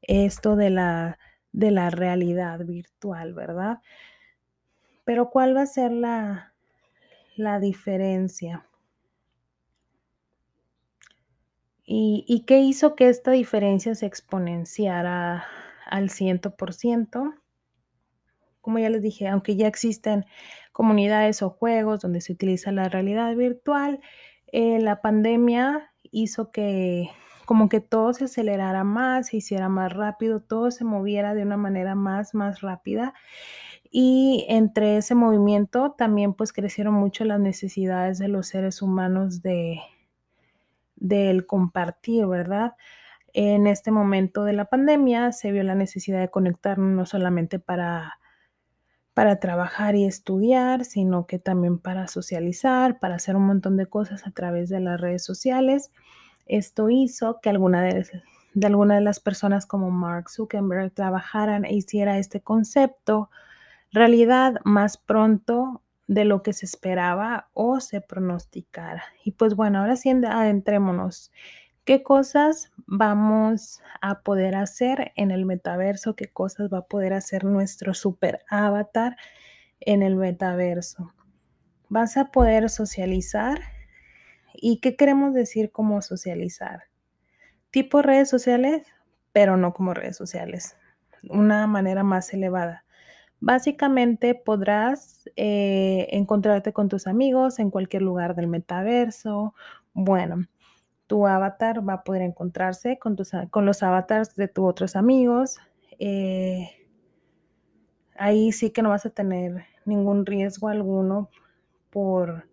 esto 0.00 0.56
de 0.56 0.68
la 0.68 1.16
de 1.52 1.70
la 1.70 1.90
realidad 1.90 2.58
virtual, 2.66 3.34
¿verdad? 3.34 3.78
Pero 5.04 5.30
¿cuál 5.30 5.56
va 5.56 5.62
a 5.62 5.66
ser 5.66 5.92
la, 5.92 6.54
la 7.36 7.60
diferencia? 7.60 8.66
¿Y, 11.84 12.24
¿Y, 12.26 12.46
qué 12.46 12.58
hizo 12.58 12.96
que 12.96 13.08
esta 13.08 13.30
diferencia 13.30 13.94
se 13.94 14.06
exponenciara 14.06 15.44
al 15.86 16.08
100%? 16.10 17.40
Como 18.60 18.78
ya 18.80 18.90
les 18.90 19.02
dije, 19.02 19.28
aunque 19.28 19.54
ya 19.54 19.68
existen 19.68 20.24
comunidades 20.72 21.42
o 21.42 21.50
juegos 21.50 22.00
donde 22.00 22.20
se 22.20 22.32
utiliza 22.32 22.72
la 22.72 22.88
realidad 22.88 23.36
virtual, 23.36 24.00
eh, 24.52 24.80
la 24.80 25.00
pandemia 25.00 25.91
hizo 26.12 26.52
que 26.52 27.10
como 27.44 27.68
que 27.68 27.80
todo 27.80 28.12
se 28.12 28.24
acelerara 28.24 28.84
más, 28.84 29.28
se 29.28 29.38
hiciera 29.38 29.68
más 29.68 29.92
rápido, 29.92 30.40
todo 30.40 30.70
se 30.70 30.84
moviera 30.84 31.34
de 31.34 31.42
una 31.42 31.56
manera 31.56 31.94
más, 31.96 32.34
más 32.34 32.60
rápida. 32.60 33.14
Y 33.90 34.46
entre 34.48 34.96
ese 34.98 35.14
movimiento 35.14 35.92
también 35.92 36.34
pues 36.34 36.52
crecieron 36.52 36.94
mucho 36.94 37.24
las 37.24 37.40
necesidades 37.40 38.18
de 38.18 38.28
los 38.28 38.46
seres 38.48 38.80
humanos 38.82 39.42
de 39.42 39.80
del 40.96 41.46
compartir, 41.46 42.26
¿verdad? 42.26 42.74
En 43.34 43.66
este 43.66 43.90
momento 43.90 44.44
de 44.44 44.52
la 44.52 44.66
pandemia 44.66 45.32
se 45.32 45.50
vio 45.52 45.64
la 45.64 45.74
necesidad 45.74 46.20
de 46.20 46.30
conectarnos 46.30 46.90
no 46.94 47.06
solamente 47.06 47.58
para 47.58 48.18
para 49.14 49.40
trabajar 49.40 49.94
y 49.94 50.04
estudiar, 50.04 50.84
sino 50.84 51.26
que 51.26 51.38
también 51.38 51.78
para 51.78 52.08
socializar, 52.08 52.98
para 52.98 53.16
hacer 53.16 53.36
un 53.36 53.46
montón 53.46 53.76
de 53.76 53.86
cosas 53.86 54.26
a 54.26 54.30
través 54.30 54.68
de 54.68 54.80
las 54.80 55.00
redes 55.00 55.24
sociales. 55.24 55.92
Esto 56.46 56.90
hizo 56.90 57.40
que 57.40 57.50
alguna 57.50 57.82
de, 57.82 58.06
de 58.54 58.66
alguna 58.66 58.96
de 58.96 59.02
las 59.02 59.20
personas 59.20 59.66
como 59.66 59.90
Mark 59.90 60.30
Zuckerberg 60.30 60.92
trabajaran 60.92 61.64
e 61.64 61.74
hiciera 61.74 62.18
este 62.18 62.40
concepto 62.40 63.30
realidad 63.92 64.54
más 64.64 64.96
pronto 64.96 65.82
de 66.06 66.24
lo 66.24 66.42
que 66.42 66.52
se 66.52 66.66
esperaba 66.66 67.48
o 67.54 67.80
se 67.80 68.00
pronosticara. 68.00 69.04
Y 69.24 69.32
pues 69.32 69.54
bueno, 69.54 69.80
ahora 69.80 69.96
sí 69.96 70.10
adentrémonos. 70.10 71.30
¿Qué 71.84 72.02
cosas 72.02 72.70
vamos 72.86 73.82
a 74.00 74.22
poder 74.22 74.54
hacer 74.54 75.12
en 75.16 75.30
el 75.30 75.44
metaverso? 75.44 76.14
¿Qué 76.14 76.28
cosas 76.28 76.72
va 76.72 76.78
a 76.78 76.86
poder 76.86 77.12
hacer 77.12 77.44
nuestro 77.44 77.94
super 77.94 78.40
avatar 78.48 79.16
en 79.80 80.02
el 80.02 80.16
metaverso? 80.16 81.12
Vas 81.88 82.16
a 82.16 82.30
poder 82.30 82.70
socializar 82.70 83.60
¿Y 84.54 84.78
qué 84.78 84.96
queremos 84.96 85.34
decir 85.34 85.70
como 85.72 86.02
socializar? 86.02 86.84
Tipo 87.70 88.02
redes 88.02 88.28
sociales, 88.28 88.86
pero 89.32 89.56
no 89.56 89.72
como 89.72 89.94
redes 89.94 90.16
sociales. 90.16 90.76
Una 91.28 91.66
manera 91.66 92.04
más 92.04 92.32
elevada. 92.32 92.84
Básicamente 93.40 94.34
podrás 94.34 95.28
eh, 95.36 96.08
encontrarte 96.12 96.72
con 96.72 96.88
tus 96.88 97.06
amigos 97.06 97.58
en 97.58 97.70
cualquier 97.70 98.02
lugar 98.02 98.36
del 98.36 98.46
metaverso. 98.46 99.54
Bueno, 99.94 100.46
tu 101.12 101.26
avatar 101.26 101.86
va 101.86 101.92
a 101.92 102.04
poder 102.04 102.22
encontrarse 102.22 102.98
con, 102.98 103.16
tus, 103.16 103.32
con 103.50 103.66
los 103.66 103.82
avatars 103.82 104.34
de 104.34 104.48
tus 104.48 104.64
otros 104.64 104.96
amigos. 104.96 105.58
Eh, 105.98 106.70
ahí 108.16 108.50
sí 108.50 108.70
que 108.70 108.80
no 108.80 108.88
vas 108.88 109.04
a 109.04 109.10
tener 109.10 109.66
ningún 109.84 110.24
riesgo 110.24 110.68
alguno 110.68 111.28
por 111.90 112.48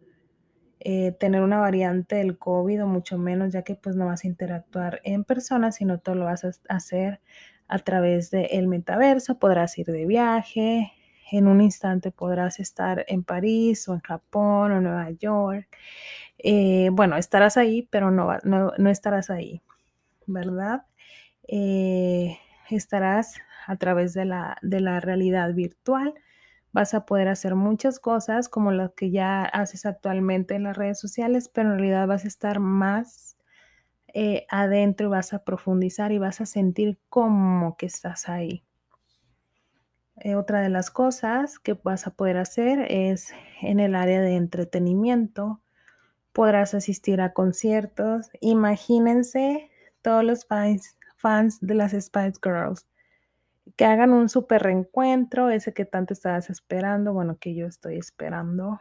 eh, 0.81 1.13
tener 1.13 1.41
una 1.41 1.59
variante 1.59 2.17
del 2.17 2.37
COVID 2.37 2.83
o 2.83 2.87
mucho 2.87 3.17
menos, 3.17 3.53
ya 3.53 3.61
que 3.61 3.75
pues 3.75 3.95
no 3.95 4.07
vas 4.07 4.25
a 4.25 4.27
interactuar 4.27 4.99
en 5.05 5.23
persona, 5.23 5.71
sino 5.71 5.99
todo 5.99 6.15
lo 6.15 6.25
vas 6.25 6.43
a 6.43 6.51
hacer 6.67 7.21
a 7.69 7.79
través 7.79 8.29
del 8.29 8.67
metaverso. 8.67 9.39
Podrás 9.39 9.77
ir 9.77 9.85
de 9.85 10.05
viaje, 10.05 10.91
en 11.31 11.47
un 11.47 11.61
instante 11.61 12.11
podrás 12.11 12.59
estar 12.59 13.05
en 13.07 13.23
París 13.23 13.87
o 13.87 13.93
en 13.93 14.01
Japón 14.01 14.73
o 14.73 14.81
Nueva 14.81 15.11
York. 15.11 15.77
Eh, 16.39 16.89
bueno, 16.91 17.17
estarás 17.17 17.57
ahí, 17.57 17.87
pero 17.91 18.11
no, 18.11 18.37
no, 18.43 18.89
estarás 18.89 19.29
ahí, 19.29 19.61
¿verdad? 20.25 20.85
Eh, 21.47 22.37
estarás 22.69 23.35
a 23.67 23.75
través 23.77 24.13
de 24.13 24.25
la, 24.25 24.57
de 24.61 24.79
la 24.79 24.99
realidad 24.99 25.53
virtual 25.53 26.15
Vas 26.71 26.93
a 26.93 27.05
poder 27.05 27.27
hacer 27.29 27.55
muchas 27.55 27.99
cosas 27.99 28.47
como 28.47 28.71
las 28.71 28.91
que 28.93 29.09
ya 29.09 29.43
haces 29.43 29.85
actualmente 29.87 30.53
en 30.53 30.63
las 30.63 30.77
redes 30.77 30.99
sociales, 30.99 31.49
pero 31.49 31.71
en 31.71 31.79
realidad 31.79 32.07
vas 32.07 32.25
a 32.25 32.27
estar 32.27 32.59
más 32.59 33.37
eh, 34.13 34.45
adentro 34.49 35.07
y 35.07 35.09
vas 35.09 35.33
a 35.33 35.43
profundizar 35.43 36.11
y 36.11 36.19
vas 36.19 36.41
a 36.41 36.45
sentir 36.45 36.99
como 37.09 37.75
que 37.75 37.87
estás 37.87 38.29
ahí. 38.29 38.63
Otra 40.35 40.61
de 40.61 40.69
las 40.69 40.91
cosas 40.91 41.59
que 41.59 41.73
vas 41.73 42.05
a 42.05 42.11
poder 42.11 42.37
hacer 42.37 42.85
es 42.91 43.33
en 43.61 43.79
el 43.79 43.95
área 43.95 44.21
de 44.21 44.35
entretenimiento. 44.35 45.61
Podrás 46.39 46.73
asistir 46.73 47.19
a 47.19 47.33
conciertos. 47.33 48.29
Imagínense 48.39 49.69
todos 50.01 50.23
los 50.23 50.47
fans, 50.47 51.59
de 51.59 51.73
las 51.73 51.91
Spice 51.91 52.39
Girls 52.41 52.87
que 53.75 53.83
hagan 53.83 54.13
un 54.13 54.29
super 54.29 54.63
reencuentro, 54.63 55.49
ese 55.49 55.73
que 55.73 55.83
tanto 55.83 56.13
estabas 56.13 56.49
esperando, 56.49 57.11
bueno, 57.11 57.35
que 57.41 57.55
yo 57.55 57.67
estoy 57.67 57.97
esperando 57.97 58.79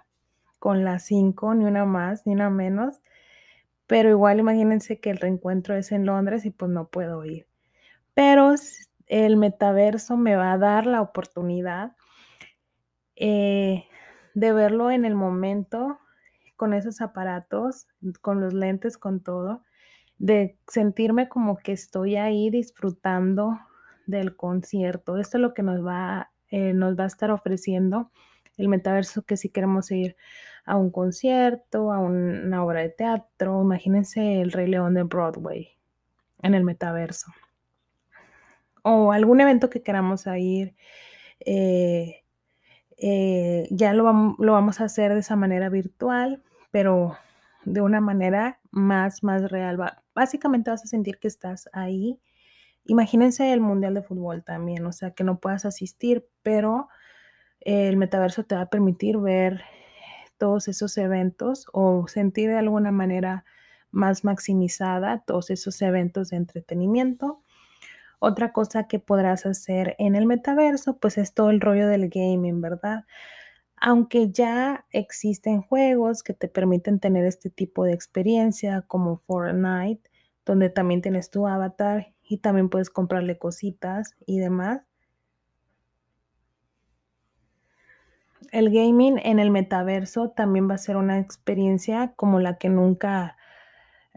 con 0.61 0.85
las 0.85 1.03
cinco, 1.03 1.53
ni 1.53 1.65
una 1.65 1.85
más, 1.85 2.29
ni 2.29 2.35
una 2.35 2.49
menos. 2.49 3.01
Pero 3.89 4.09
igual 4.09 4.39
imagínense 4.39 5.01
que 5.01 5.11
el 5.11 5.17
reencuentro 5.17 5.75
es 5.75 5.91
en 5.91 6.07
Londres 6.07 6.45
y 6.45 6.51
pues 6.51 6.71
no 6.71 6.87
puedo 6.87 7.25
ir. 7.25 7.49
Pero 8.15 8.55
el 9.09 9.37
metaverso 9.37 10.17
me 10.17 10.37
va 10.37 10.53
a 10.53 10.59
dar 10.59 10.87
la 10.87 11.01
oportunidad 11.01 11.97
eh, 13.17 13.89
de 14.35 14.53
verlo 14.53 14.93
en 14.93 15.05
el 15.05 15.17
momento 15.17 15.99
con 16.59 16.75
esos 16.75 17.01
aparatos, 17.01 17.87
con 18.21 18.41
los 18.41 18.53
lentes, 18.53 18.99
con 18.99 19.21
todo, 19.21 19.63
de 20.19 20.59
sentirme 20.67 21.29
como 21.29 21.57
que 21.57 21.73
estoy 21.73 22.17
ahí 22.17 22.51
disfrutando 22.51 23.59
del 24.07 24.35
concierto. 24.35 25.19
Esto 25.19 25.39
es 25.39 25.43
lo 25.43 25.55
que 25.55 25.63
nos 25.63 25.87
va, 25.87 26.33
eh, 26.51 26.73
nos 26.75 26.99
va 26.99 27.05
a 27.05 27.07
estar 27.07 27.31
ofreciendo 27.31 28.11
el 28.57 28.69
metaverso, 28.69 29.23
que 29.23 29.37
si 29.37 29.51
queremos 29.51 29.93
ir 29.93 30.17
a 30.65 30.77
un 30.77 30.91
concierto, 30.91 31.93
a 31.93 32.01
una 32.01 32.65
obra 32.65 32.81
de 32.81 32.89
teatro, 32.89 33.63
imagínense 33.63 34.41
el 34.41 34.51
Rey 34.51 34.67
León 34.67 34.95
de 34.95 35.05
Broadway 35.05 35.69
en 36.43 36.55
el 36.55 36.65
metaverso. 36.65 37.33
O 38.83 39.13
algún 39.13 39.41
evento 39.41 39.71
que 39.71 39.83
queramos 39.83 40.27
ir, 40.27 40.75
eh, 41.39 42.25
eh, 42.97 43.69
ya 43.71 43.93
lo, 43.93 44.35
lo 44.39 44.53
vamos 44.53 44.81
a 44.81 44.85
hacer 44.85 45.15
de 45.15 45.21
esa 45.21 45.37
manera 45.37 45.69
virtual, 45.69 46.43
pero 46.71 47.17
de 47.65 47.81
una 47.81 48.01
manera 48.01 48.61
más, 48.71 49.23
más 49.23 49.51
real. 49.51 49.79
Básicamente 50.15 50.71
vas 50.71 50.85
a 50.85 50.89
sentir 50.89 51.19
que 51.19 51.29
estás 51.29 51.69
ahí 51.73 52.21
Imagínense 52.89 53.53
el 53.53 53.61
Mundial 53.61 53.93
de 53.93 54.03
Fútbol 54.03 54.43
también, 54.43 54.85
o 54.87 54.93
sea, 54.93 55.11
que 55.11 55.23
no 55.23 55.41
puedas 55.41 55.67
asistir, 55.67 56.27
pero 56.43 56.89
el 57.61 57.99
metaverso 57.99 58.45
te 58.45 58.55
va 58.55 58.63
a 58.63 58.71
permitir 58.71 59.19
ver 59.19 59.61
todos 60.39 60.69
esos 60.69 60.97
eventos 60.97 61.67
o 61.75 62.09
sentir 62.09 62.49
de 62.49 62.57
alguna 62.57 62.91
manera 62.91 63.45
más 63.91 64.25
maximizada 64.25 65.23
todos 65.27 65.51
esos 65.51 65.83
eventos 65.83 66.31
de 66.31 66.39
entretenimiento. 66.39 67.43
Otra 68.21 68.55
cosa 68.55 68.89
que 68.89 68.99
podrás 68.99 69.45
hacer 69.45 69.95
en 69.99 70.17
el 70.17 70.25
metaverso, 70.25 70.97
pues 70.97 71.19
es 71.19 71.35
todo 71.35 71.51
el 71.51 71.61
rollo 71.61 71.89
del 71.89 72.09
gaming, 72.09 72.63
¿verdad? 72.63 73.05
Aunque 73.81 74.31
ya 74.31 74.87
existen 74.91 75.63
juegos 75.63 76.23
que 76.23 76.35
te 76.35 76.49
permiten 76.49 77.01
tener 77.01 77.25
este 77.25 77.51
tipo 77.51 77.85
de 77.85 77.93
experiencia 77.93 78.83
como 78.83 79.19
Fortnite, 79.19 80.11
donde 80.47 80.71
también 80.71 81.03
tienes 81.03 81.31
tu 81.31 81.47
avatar 81.47 82.15
y 82.23 82.39
también 82.39 82.69
puedes 82.69 82.91
comprarle 82.91 83.39
cositas 83.39 84.15
y 84.27 84.39
demás. 84.39 84.83
El 88.53 88.71
gaming 88.71 89.19
en 89.23 89.39
el 89.39 89.51
metaverso 89.51 90.31
también 90.31 90.69
va 90.71 90.75
a 90.75 90.79
ser 90.79 90.97
una 90.97 91.19
experiencia 91.19 92.13
como 92.17 92.41
la 92.41 92.57
que 92.59 92.69
nunca, 92.69 93.37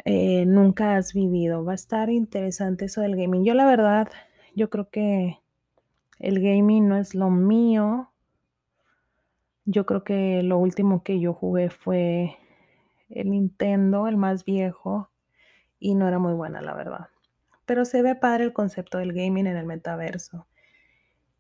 eh, 0.05 0.45
nunca 0.45 0.95
has 0.97 1.13
vivido. 1.13 1.65
Va 1.65 1.73
a 1.73 1.75
estar 1.75 2.09
interesante 2.09 2.85
eso 2.85 3.01
del 3.01 3.15
gaming. 3.15 3.45
Yo 3.45 3.53
la 3.53 3.65
verdad, 3.65 4.09
yo 4.55 4.69
creo 4.69 4.89
que 4.89 5.39
el 6.19 6.41
gaming 6.41 6.87
no 6.89 6.97
es 6.97 7.15
lo 7.15 7.29
mío. 7.29 8.10
Yo 9.65 9.85
creo 9.85 10.03
que 10.03 10.43
lo 10.43 10.57
último 10.57 11.03
que 11.03 11.19
yo 11.19 11.33
jugué 11.33 11.69
fue 11.69 12.37
el 13.09 13.29
Nintendo, 13.31 14.07
el 14.07 14.17
más 14.17 14.45
viejo, 14.45 15.09
y 15.79 15.95
no 15.95 16.07
era 16.07 16.19
muy 16.19 16.33
buena, 16.33 16.61
la 16.61 16.74
verdad 16.74 17.07
pero 17.71 17.85
se 17.85 18.01
ve 18.01 18.15
padre 18.15 18.43
el 18.43 18.51
concepto 18.51 18.97
del 18.97 19.13
gaming 19.13 19.47
en 19.47 19.55
el 19.55 19.65
metaverso. 19.65 20.45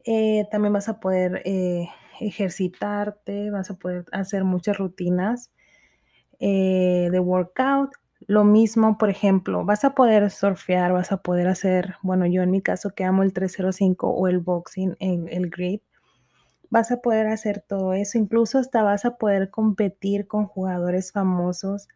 Eh, 0.05 0.47
también 0.49 0.71
vas 0.71 0.87
a 0.87 1.01
poder 1.01 1.41
eh, 1.43 1.89
ejercitarte, 2.21 3.51
vas 3.51 3.69
a 3.69 3.75
poder 3.75 4.05
hacer 4.13 4.45
muchas 4.45 4.77
rutinas 4.77 5.51
eh, 6.39 7.09
de 7.11 7.19
workout. 7.19 7.91
Lo 8.27 8.45
mismo, 8.45 8.97
por 8.97 9.09
ejemplo, 9.09 9.65
vas 9.65 9.83
a 9.83 9.93
poder 9.93 10.31
surfear, 10.31 10.93
vas 10.93 11.11
a 11.11 11.21
poder 11.21 11.49
hacer, 11.49 11.95
bueno, 12.01 12.25
yo 12.25 12.43
en 12.43 12.51
mi 12.51 12.61
caso 12.61 12.91
que 12.91 13.03
amo 13.03 13.23
el 13.23 13.33
305 13.33 14.09
o 14.09 14.27
el 14.29 14.39
boxing 14.39 14.95
en 14.99 15.27
el 15.27 15.49
grid, 15.49 15.81
vas 16.71 16.91
a 16.91 17.01
poder 17.01 17.27
hacer 17.27 17.61
todo 17.61 17.93
eso. 17.93 18.17
Incluso 18.17 18.57
hasta 18.57 18.81
vas 18.81 19.05
a 19.05 19.17
poder 19.17 19.51
competir 19.51 20.27
con 20.27 20.47
jugadores 20.47 21.11
famosos 21.11 21.87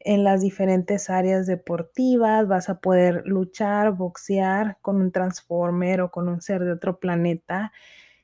en 0.00 0.24
las 0.24 0.40
diferentes 0.40 1.10
áreas 1.10 1.46
deportivas, 1.46 2.48
vas 2.48 2.70
a 2.70 2.80
poder 2.80 3.22
luchar, 3.26 3.92
boxear 3.92 4.78
con 4.80 4.96
un 4.96 5.12
transformer 5.12 6.00
o 6.00 6.10
con 6.10 6.28
un 6.28 6.40
ser 6.40 6.64
de 6.64 6.72
otro 6.72 6.98
planeta 6.98 7.70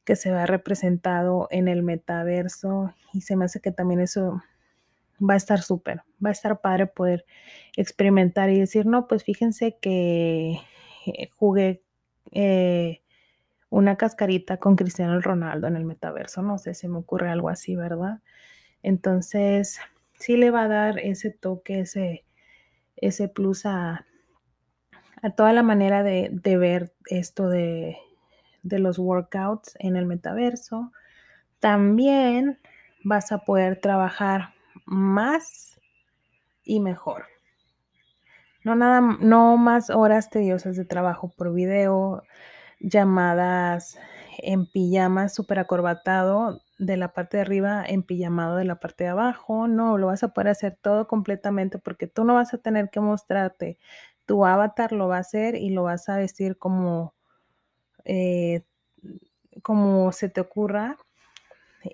que 0.04 0.16
se 0.16 0.30
va 0.30 0.46
representado 0.46 1.48
en 1.50 1.68
el 1.68 1.82
metaverso 1.82 2.94
y 3.12 3.20
se 3.20 3.36
me 3.36 3.44
hace 3.44 3.60
que 3.60 3.72
también 3.72 4.00
eso 4.00 4.40
va 5.20 5.34
a 5.34 5.36
estar 5.36 5.60
súper, 5.60 6.02
va 6.24 6.30
a 6.30 6.32
estar 6.32 6.60
padre 6.60 6.86
poder 6.86 7.26
experimentar 7.76 8.48
y 8.48 8.58
decir, 8.58 8.86
no, 8.86 9.06
pues 9.06 9.24
fíjense 9.24 9.76
que 9.80 10.60
eh, 11.06 11.28
jugué 11.36 11.82
eh, 12.32 13.02
una 13.68 13.96
cascarita 13.96 14.59
con 14.59 14.76
Cristiano 14.76 15.20
Ronaldo 15.20 15.66
en 15.66 15.76
el 15.76 15.85
metaverso, 15.85 16.42
no 16.42 16.59
sé, 16.59 16.74
si 16.74 16.88
me 16.88 16.98
ocurre 16.98 17.31
algo 17.31 17.48
así, 17.48 17.76
¿verdad? 17.76 18.20
Entonces, 18.83 19.79
sí 20.18 20.37
le 20.37 20.50
va 20.50 20.62
a 20.62 20.68
dar 20.68 20.98
ese 20.98 21.31
toque, 21.31 21.81
ese, 21.81 22.24
ese 22.96 23.29
plus 23.29 23.66
a, 23.66 24.07
a 25.22 25.31
toda 25.31 25.52
la 25.52 25.62
manera 25.62 26.02
de, 26.02 26.31
ver 26.57 26.92
esto 27.07 27.48
de, 27.48 27.96
de 28.62 28.79
los 28.79 28.98
workouts 28.98 29.76
en 29.79 29.96
el 29.96 30.07
metaverso. 30.07 30.92
También 31.59 32.59
vas 33.05 33.33
a 33.33 33.38
poder 33.38 33.81
trabajar 33.81 34.55
más 34.85 35.81
y 36.62 36.81
mejor. 36.81 37.24
No, 38.64 38.74
nada, 38.74 39.00
no 39.20 39.57
más 39.57 39.90
horas 39.90 40.29
tediosas 40.29 40.76
de 40.76 40.85
trabajo 40.85 41.33
por 41.37 41.55
video, 41.55 42.24
llamadas 42.80 43.98
en 44.38 44.66
pijama 44.66 45.28
súper 45.28 45.58
acorbatado 45.58 46.62
de 46.78 46.96
la 46.96 47.12
parte 47.12 47.38
de 47.38 47.42
arriba 47.42 47.84
en 47.86 48.02
pijamado 48.02 48.56
de 48.56 48.64
la 48.64 48.80
parte 48.80 49.04
de 49.04 49.10
abajo. 49.10 49.68
No, 49.68 49.98
lo 49.98 50.08
vas 50.08 50.22
a 50.22 50.28
poder 50.28 50.48
hacer 50.48 50.78
todo 50.80 51.08
completamente 51.08 51.78
porque 51.78 52.06
tú 52.06 52.24
no 52.24 52.34
vas 52.34 52.54
a 52.54 52.58
tener 52.58 52.90
que 52.90 53.00
mostrarte. 53.00 53.78
Tu 54.26 54.44
avatar 54.44 54.92
lo 54.92 55.08
va 55.08 55.16
a 55.18 55.20
hacer 55.20 55.56
y 55.56 55.70
lo 55.70 55.84
vas 55.84 56.08
a 56.08 56.18
vestir 56.18 56.58
como, 56.58 57.14
eh, 58.04 58.64
como 59.62 60.12
se 60.12 60.28
te 60.28 60.40
ocurra 60.40 60.98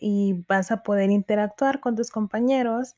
y 0.00 0.44
vas 0.48 0.72
a 0.72 0.82
poder 0.82 1.10
interactuar 1.10 1.80
con 1.80 1.96
tus 1.96 2.10
compañeros 2.10 2.96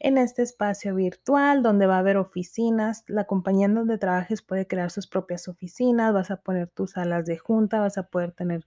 en 0.00 0.18
este 0.18 0.42
espacio 0.42 0.94
virtual 0.94 1.62
donde 1.62 1.86
va 1.86 1.96
a 1.96 2.00
haber 2.00 2.16
oficinas. 2.16 3.04
La 3.08 3.24
compañía 3.24 3.66
en 3.66 3.74
donde 3.74 3.98
trabajes 3.98 4.42
puede 4.42 4.66
crear 4.66 4.90
sus 4.90 5.06
propias 5.06 5.48
oficinas, 5.48 6.12
vas 6.12 6.30
a 6.30 6.36
poner 6.36 6.68
tus 6.68 6.92
salas 6.92 7.26
de 7.26 7.38
junta, 7.38 7.80
vas 7.80 7.98
a 7.98 8.04
poder 8.04 8.32
tener 8.32 8.66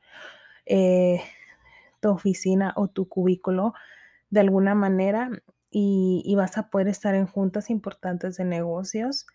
eh, 0.66 1.22
tu 2.00 2.10
oficina 2.10 2.74
o 2.76 2.88
tu 2.88 3.08
cubículo 3.08 3.74
de 4.30 4.42
alguna 4.42 4.76
manera 4.76 5.30
y, 5.70 6.34
vas 6.36 6.58
a 6.58 6.70
poder 6.70 6.88
estar 6.90 7.16
en 7.16 7.28
juntas 7.28 7.70
importantes 7.70 8.36
de 8.38 8.44
negocios 8.44 9.26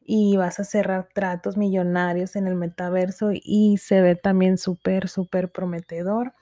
y 0.00 0.36
vas 0.36 0.58
a 0.58 0.64
cerrar 0.64 1.08
tratos 1.14 1.56
millonarios 1.56 2.34
en 2.34 2.48
el 2.48 2.56
metaverso 2.56 3.30
y 3.32 3.76
se 3.78 4.00
ve 4.00 4.16
también 4.16 4.58
súper, 4.58 5.08
súper 5.08 5.52
prometedor. 5.52 6.34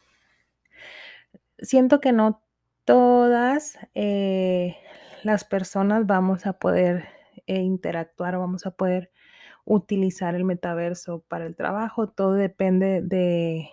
Siento 1.58 2.00
que 2.00 2.12
no 2.12 2.42
todas 2.88 3.78
eh, 3.94 4.78
las 5.22 5.44
personas 5.44 6.06
vamos 6.06 6.46
a 6.46 6.54
poder 6.54 7.04
eh, 7.46 7.60
interactuar, 7.60 8.38
vamos 8.38 8.64
a 8.64 8.70
poder 8.70 9.10
utilizar 9.66 10.34
el 10.34 10.44
metaverso 10.44 11.22
para 11.28 11.44
el 11.44 11.54
trabajo. 11.54 12.08
Todo 12.08 12.32
depende 12.32 13.02
de, 13.02 13.68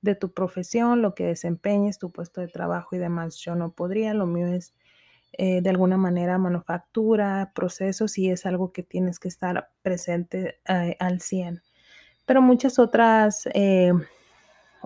de 0.00 0.16
tu 0.16 0.32
profesión, 0.34 1.00
lo 1.00 1.14
que 1.14 1.26
desempeñes, 1.26 2.00
tu 2.00 2.10
puesto 2.10 2.40
de 2.40 2.48
trabajo 2.48 2.96
y 2.96 2.98
demás. 2.98 3.36
Yo 3.36 3.54
no 3.54 3.70
podría, 3.70 4.14
lo 4.14 4.26
mío 4.26 4.48
es 4.48 4.74
eh, 5.34 5.62
de 5.62 5.70
alguna 5.70 5.96
manera 5.96 6.38
manufactura, 6.38 7.52
procesos 7.54 8.18
y 8.18 8.30
es 8.30 8.46
algo 8.46 8.72
que 8.72 8.82
tienes 8.82 9.20
que 9.20 9.28
estar 9.28 9.70
presente 9.82 10.58
al 10.64 11.20
100. 11.20 11.62
Pero 12.26 12.42
muchas 12.42 12.80
otras, 12.80 13.48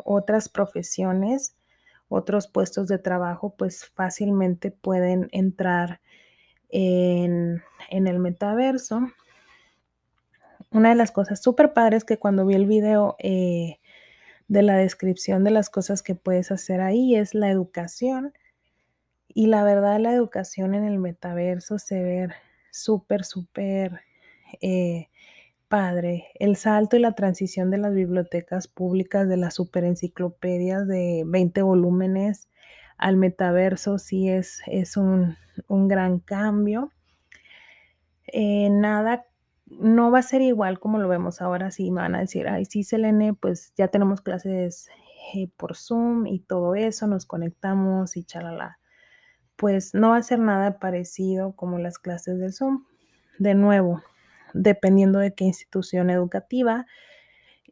otras 0.04 0.50
profesiones, 0.50 1.56
otros 2.12 2.46
puestos 2.48 2.88
de 2.88 2.98
trabajo, 2.98 3.55
pues 3.57 3.87
fácilmente 3.87 4.70
pueden 4.70 5.29
entrar 5.33 6.01
en, 6.68 7.62
el 7.90 8.18
metaverso. 8.18 9.01
Una 10.70 10.90
de 10.90 10.94
las 10.94 11.11
cosas 11.11 11.42
súper 11.42 11.72
padres 11.72 12.05
que 12.05 12.18
cuando 12.18 12.46
vi 12.46 12.55
el 12.55 12.66
video 12.66 13.16
eh, 13.18 13.79
de 14.48 14.62
la 14.62 14.77
descripción 14.77 15.44
de 15.44 15.51
las 15.51 15.70
cosas 15.70 16.03
que 16.03 16.14
puedes 16.14 16.51
hacer 16.51 16.81
ahí 16.81 17.16
es 17.16 17.35
la 17.35 17.51
educación. 17.51 18.33
Y 19.29 19.46
la 19.46 19.64
verdad, 19.64 19.98
la 19.98 20.12
educación 20.12 20.75
en 20.75 20.85
el 20.85 20.98
metaverso 20.98 21.79
se 21.79 22.03
ve 22.03 22.29
súper, 22.70 23.25
súper 23.25 24.01
eh, 24.61 25.09
padre. 25.72 26.26
El 26.35 26.56
salto 26.56 26.98
y 26.98 27.00
la 27.00 27.14
transición 27.14 27.70
de 27.70 27.78
las 27.78 27.94
bibliotecas 27.94 28.68
públicas, 28.68 29.26
de 29.26 29.38
las 29.38 29.54
superenciclopedias 29.54 30.87
de 30.87 31.22
20 31.26 31.62
volúmenes 31.62 32.50
al 32.98 33.16
metaverso, 33.16 33.98
sí 33.98 34.28
es, 34.28 34.61
es 34.66 34.98
un, 34.98 35.38
gran 35.88 36.18
cambio. 36.18 36.92
Eh, 38.26 38.68
nada, 38.68 39.24
no 39.64 40.11
va 40.11 40.18
a 40.18 40.22
ser 40.22 40.42
igual 40.42 40.78
como 40.78 40.98
lo 40.98 41.08
vemos 41.08 41.40
ahora. 41.40 41.70
Sí, 41.70 41.90
me 41.90 42.02
van 42.02 42.16
a 42.16 42.20
decir, 42.20 42.48
ay, 42.48 42.66
sí, 42.66 42.85
Selene, 42.85 43.32
pues 43.32 43.72
ya 43.74 43.88
tenemos 43.88 44.20
clases 44.20 44.90
eh, 45.32 45.48
por 45.56 45.74
Zoom 45.74 46.26
y 46.26 46.40
todo 46.40 46.74
eso, 46.74 47.06
nos 47.06 47.24
conectamos 47.24 48.18
y 48.18 48.24
chalala. 48.24 48.78
Pues 49.56 49.94
no 49.94 50.11
va 50.11 50.18
a 50.18 50.22
ser 50.22 50.38
nada 50.38 50.78
parecido 50.78 51.56
como 51.56 51.78
las 51.78 51.98
clases 51.98 52.38
del 52.38 52.52
Zoom. 52.52 52.85
De 53.38 53.54
nuevo, 53.54 54.02
dependiendo 54.54 55.18
de 55.18 55.34
qué 55.34 55.44
institución 55.44 56.10
educativa 56.10 56.86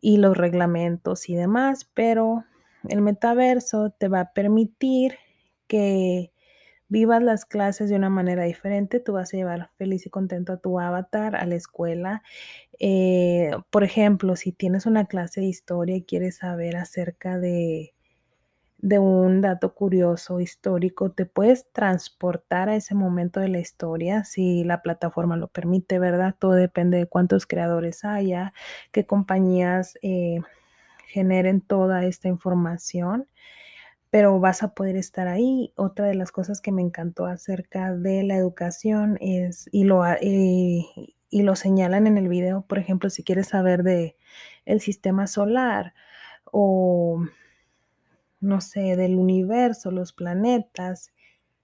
y 0.01 0.17
los 0.17 0.37
reglamentos 0.37 1.29
y 1.29 1.35
demás, 1.35 1.91
pero 1.95 2.45
el 2.89 3.03
metaverso 3.03 3.91
te 3.91 4.09
va 4.09 4.21
a 4.21 4.33
permitir 4.33 5.17
que 5.67 6.33
vivas 6.89 7.23
las 7.23 7.45
clases 7.45 7.89
de 7.89 7.97
una 7.97 8.11
manera 8.11 8.45
diferente. 8.45 9.01
Tú 9.01 9.13
vas 9.13 9.33
a 9.33 9.37
llevar 9.37 9.71
feliz 9.77 10.05
y 10.07 10.11
contento 10.11 10.53
a 10.53 10.57
tu 10.59 10.79
avatar 10.81 11.37
a 11.37 11.47
la 11.47 11.55
escuela. 11.55 12.23
Eh, 12.79 13.53
por 13.71 13.85
ejemplo, 13.85 14.37
si 14.37 14.53
tienes 14.53 14.87
una 14.87 15.07
clase 15.07 15.41
de 15.41 15.47
historia 15.47 15.97
y 15.97 16.03
quieres 16.03 16.37
saber 16.39 16.77
acerca 16.77 17.39
de 17.39 17.95
de 18.83 18.99
un 18.99 19.41
dato 19.43 19.75
curioso 19.75 20.41
histórico, 20.41 21.11
te 21.13 21.27
puedes 21.27 21.71
transportar 21.73 22.69
a 22.69 22.77
ese 22.77 22.95
momento 22.95 23.41
de 23.41 23.49
la 23.49 23.59
historia 23.59 24.25
si 24.25 24.65
la 24.65 24.83
plataforma 24.83 25.37
lo 25.37 25.49
permite, 25.49 25.99
¿verdad? 25.99 26.35
Todo 26.39 26.53
depende 26.53 26.99
de 26.99 27.07
cuántos 27.07 27.47
creadores 27.47 28.05
haya, 28.05 28.55
qué 28.91 29.05
compañías 29.05 29.99
eh, 30.03 30.41
generen 31.09 31.61
toda 31.61 32.05
esta 32.05 32.29
información, 32.29 33.27
pero 34.11 34.41
vas 34.41 34.63
a 34.63 34.75
poder 34.75 34.97
estar 34.97 35.29
ahí. 35.29 35.73
Otra 35.77 36.07
de 36.07 36.15
las 36.15 36.33
cosas 36.33 36.61
que 36.61 36.73
me 36.73 36.83
encantó 36.83 37.27
acerca 37.27 37.95
de 37.95 38.23
la 38.23 38.37
educación 38.37 39.19
es, 39.21 39.69
y 39.73 39.85
lo, 39.85 40.03
y 40.21 41.43
lo 41.43 41.55
señalan 41.55 42.07
en 42.07 42.17
el 42.17 42.29
video, 42.29 42.63
por 42.63 42.79
ejemplo, 42.79 43.11
si 43.11 43.25
quieres 43.25 43.49
saber 43.49 43.83
de 43.83 44.17
el 44.65 44.81
sistema 44.81 45.27
solar 45.27 45.95
o 46.45 47.25
no 48.41 48.61
sé, 48.61 48.97
del 48.97 49.17
universo, 49.17 49.91
los 49.91 50.13
planetas, 50.13 51.13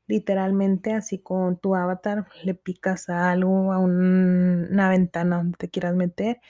literalmente 0.07 0.93
así 0.93 1.19
con 1.19 1.59
tu 1.59 1.75
avatar 1.75 2.27
le 2.45 2.55
picas 2.55 3.09
a 3.09 3.31
algo, 3.31 3.73
a 3.73 3.79
una 3.79 4.89
ventana 4.89 5.39
donde 5.39 5.59
te 5.59 5.69
quieras 5.69 5.95
meter 5.95 6.41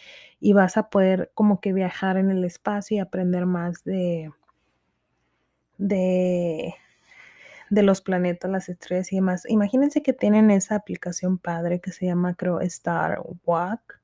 y 0.41 0.53
vas 0.53 0.77
a 0.77 0.91
poder 0.91 1.31
como 1.35 1.61
que 1.61 1.73
viajar 1.73 2.17
en 2.19 2.31
el 2.31 2.45
espacio 2.45 2.97
y 2.97 3.01
aprender 3.01 3.47
más 3.47 3.83
de, 3.85 4.31
de, 5.79 6.75
de 7.71 7.83
los 7.83 8.03
planetas, 8.03 8.51
las 8.51 8.69
estrellas 8.69 9.13
y 9.13 9.17
demás. 9.17 9.45
Imagínense 9.49 10.03
que 10.03 10.13
tienen 10.13 10.51
esa 10.51 10.77
aplicación 10.77 11.39
padre 11.39 11.81
que 11.81 11.93
se 11.93 12.07
llama, 12.07 12.35
creo, 12.35 12.61
Star 12.61 13.21
Walk 13.45 14.01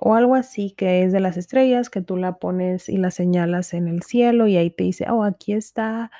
o 0.00 0.14
algo 0.14 0.34
así 0.34 0.70
que 0.72 1.04
es 1.04 1.12
de 1.12 1.20
las 1.20 1.36
estrellas 1.36 1.90
que 1.90 2.00
tú 2.00 2.16
la 2.16 2.38
pones 2.38 2.88
y 2.88 2.96
la 2.96 3.10
señalas 3.10 3.74
en 3.74 3.86
el 3.86 4.02
cielo 4.02 4.46
y 4.46 4.56
ahí 4.56 4.70
te 4.70 4.84
dice, 4.84 5.06
oh, 5.10 5.24
aquí 5.24 5.52
está 5.52 6.10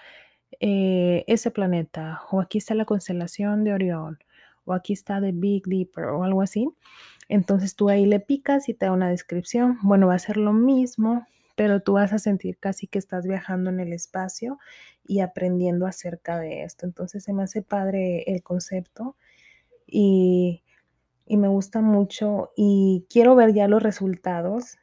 eh, 0.60 1.24
ese 1.26 1.50
planeta 1.50 2.20
o 2.30 2.40
aquí 2.40 2.58
está 2.58 2.74
la 2.74 2.84
constelación 2.84 3.64
de 3.64 3.72
Orión 3.72 4.18
o 4.66 4.74
aquí 4.74 4.92
está 4.92 5.20
The 5.20 5.32
Big 5.32 5.66
Dipper 5.66 6.04
o 6.04 6.24
algo 6.24 6.42
así. 6.42 6.68
Entonces 7.28 7.74
tú 7.74 7.88
ahí 7.88 8.04
le 8.04 8.20
picas 8.20 8.68
y 8.68 8.74
te 8.74 8.84
da 8.86 8.92
una 8.92 9.08
descripción. 9.08 9.78
Bueno, 9.82 10.08
va 10.08 10.14
a 10.14 10.18
ser 10.18 10.36
lo 10.36 10.52
mismo, 10.52 11.26
pero 11.56 11.80
tú 11.80 11.94
vas 11.94 12.12
a 12.12 12.18
sentir 12.18 12.58
casi 12.58 12.86
que 12.86 12.98
estás 12.98 13.26
viajando 13.26 13.70
en 13.70 13.80
el 13.80 13.94
espacio 13.94 14.58
y 15.06 15.20
aprendiendo 15.20 15.86
acerca 15.86 16.38
de 16.38 16.64
esto. 16.64 16.84
Entonces 16.84 17.24
se 17.24 17.32
me 17.32 17.44
hace 17.44 17.62
padre 17.62 18.24
el 18.26 18.42
concepto 18.42 19.16
y 19.86 20.62
y 21.30 21.36
me 21.36 21.46
gusta 21.46 21.80
mucho 21.80 22.50
y 22.56 23.06
quiero 23.08 23.36
ver 23.36 23.54
ya 23.54 23.68
los 23.68 23.80
resultados 23.80 24.78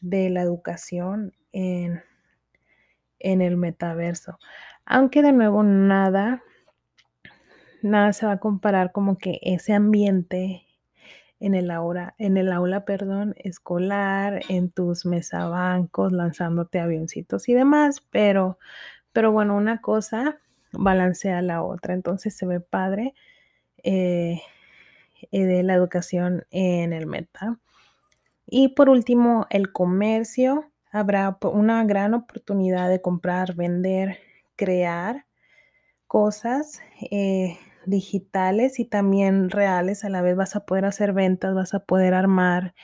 de 0.00 0.28
la 0.28 0.42
educación 0.42 1.32
en, 1.52 2.02
en 3.20 3.40
el 3.40 3.56
metaverso. 3.56 4.40
Aunque 4.84 5.22
de 5.22 5.30
nuevo 5.30 5.62
nada, 5.62 6.42
nada 7.80 8.12
se 8.12 8.26
va 8.26 8.32
a 8.32 8.40
comparar 8.40 8.90
como 8.90 9.18
que 9.18 9.38
ese 9.40 9.72
ambiente 9.72 10.66
en 11.38 11.54
el 11.54 11.70
aula, 11.70 12.16
en 12.18 12.38
el 12.38 12.50
aula, 12.50 12.84
perdón, 12.84 13.36
escolar, 13.38 14.40
en 14.48 14.72
tus 14.72 15.06
mesabancos, 15.06 16.10
lanzándote 16.10 16.80
avioncitos 16.80 17.48
y 17.48 17.54
demás, 17.54 18.04
pero, 18.10 18.58
pero 19.12 19.30
bueno, 19.30 19.56
una 19.56 19.80
cosa 19.80 20.40
balancea 20.72 21.40
la 21.40 21.62
otra, 21.62 21.94
entonces 21.94 22.36
se 22.36 22.46
ve 22.46 22.58
padre. 22.58 23.14
Eh, 23.84 24.40
de 25.32 25.62
la 25.62 25.74
educación 25.74 26.44
en 26.50 26.92
el 26.92 27.06
meta. 27.06 27.58
Y 28.46 28.68
por 28.68 28.88
último, 28.88 29.46
el 29.50 29.72
comercio. 29.72 30.72
Habrá 30.90 31.36
una 31.42 31.84
gran 31.84 32.14
oportunidad 32.14 32.88
de 32.88 33.02
comprar, 33.02 33.54
vender, 33.54 34.18
crear 34.56 35.26
cosas 36.06 36.80
eh, 37.10 37.58
digitales 37.84 38.78
y 38.78 38.86
también 38.86 39.50
reales. 39.50 40.04
A 40.04 40.08
la 40.08 40.22
vez 40.22 40.34
vas 40.34 40.56
a 40.56 40.64
poder 40.64 40.86
hacer 40.86 41.12
ventas, 41.12 41.54
vas 41.54 41.74
a 41.74 41.80
poder 41.80 42.14
armar 42.14 42.74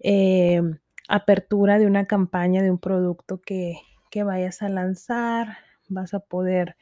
eh, 0.00 0.60
apertura 1.08 1.78
de 1.78 1.86
una 1.86 2.04
campaña 2.06 2.62
de 2.62 2.70
un 2.70 2.78
producto 2.78 3.40
que, 3.40 3.78
que 4.10 4.24
vayas 4.24 4.60
a 4.60 4.68
lanzar. 4.68 5.56
Vas 5.88 6.12
a 6.12 6.20
poder 6.20 6.76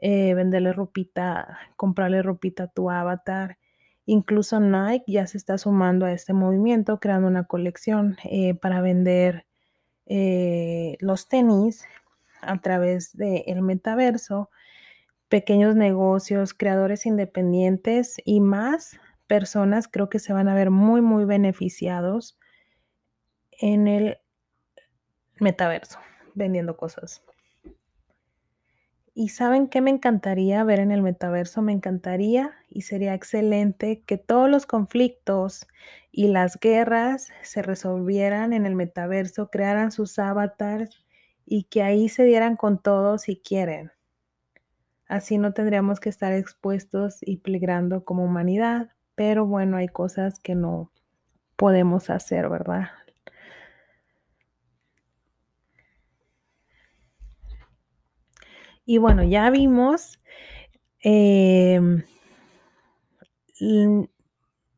venderle 0.00 0.72
ropita, 0.72 1.56
comprarle 1.76 2.20
ropita 2.20 2.64
a 2.64 2.68
tu 2.68 2.90
avatar 2.90 3.58
Incluso 4.06 4.60
Nike 4.60 5.04
ya 5.06 5.26
se 5.26 5.38
está 5.38 5.56
sumando 5.58 6.06
a 6.06 6.12
este 6.12 6.32
movimiento, 6.32 7.00
creando 7.00 7.28
una 7.28 7.44
colección 7.44 8.16
eh, 8.24 8.54
para 8.54 8.80
vender 8.80 9.46
eh, 10.06 10.96
los 11.00 11.28
tenis 11.28 11.84
a 12.42 12.60
través 12.60 13.16
del 13.16 13.62
metaverso, 13.62 14.50
pequeños 15.28 15.74
negocios, 15.74 16.52
creadores 16.52 17.06
independientes 17.06 18.16
y 18.24 18.40
más 18.40 18.98
personas 19.26 19.88
creo 19.88 20.10
que 20.10 20.18
se 20.18 20.32
van 20.32 20.48
a 20.48 20.54
ver 20.54 20.70
muy, 20.70 21.00
muy 21.00 21.24
beneficiados 21.24 22.38
en 23.52 23.88
el 23.88 24.18
metaverso, 25.40 25.98
vendiendo 26.34 26.76
cosas. 26.76 27.22
Y 29.16 29.28
saben 29.28 29.68
qué 29.68 29.80
me 29.80 29.90
encantaría 29.90 30.64
ver 30.64 30.80
en 30.80 30.90
el 30.90 31.00
metaverso, 31.00 31.62
me 31.62 31.72
encantaría 31.72 32.52
y 32.68 32.82
sería 32.82 33.14
excelente 33.14 34.02
que 34.04 34.18
todos 34.18 34.50
los 34.50 34.66
conflictos 34.66 35.68
y 36.10 36.26
las 36.28 36.58
guerras 36.58 37.28
se 37.42 37.62
resolvieran 37.62 38.52
en 38.52 38.66
el 38.66 38.74
metaverso, 38.74 39.50
crearan 39.50 39.92
sus 39.92 40.18
avatars 40.18 41.04
y 41.46 41.64
que 41.64 41.82
ahí 41.82 42.08
se 42.08 42.24
dieran 42.24 42.56
con 42.56 42.82
todos 42.82 43.22
si 43.22 43.36
quieren. 43.36 43.92
Así 45.06 45.38
no 45.38 45.52
tendríamos 45.52 46.00
que 46.00 46.08
estar 46.08 46.32
expuestos 46.32 47.18
y 47.20 47.36
peligrando 47.36 48.04
como 48.04 48.24
humanidad, 48.24 48.90
pero 49.14 49.46
bueno, 49.46 49.76
hay 49.76 49.86
cosas 49.86 50.40
que 50.40 50.56
no 50.56 50.90
podemos 51.56 52.10
hacer, 52.10 52.48
¿verdad? 52.48 52.88
Y 58.86 58.98
bueno, 58.98 59.22
ya 59.22 59.50
vimos 59.50 60.20
em, 61.00 62.02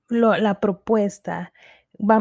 la 0.09 0.61
propuesta. 0.61 1.53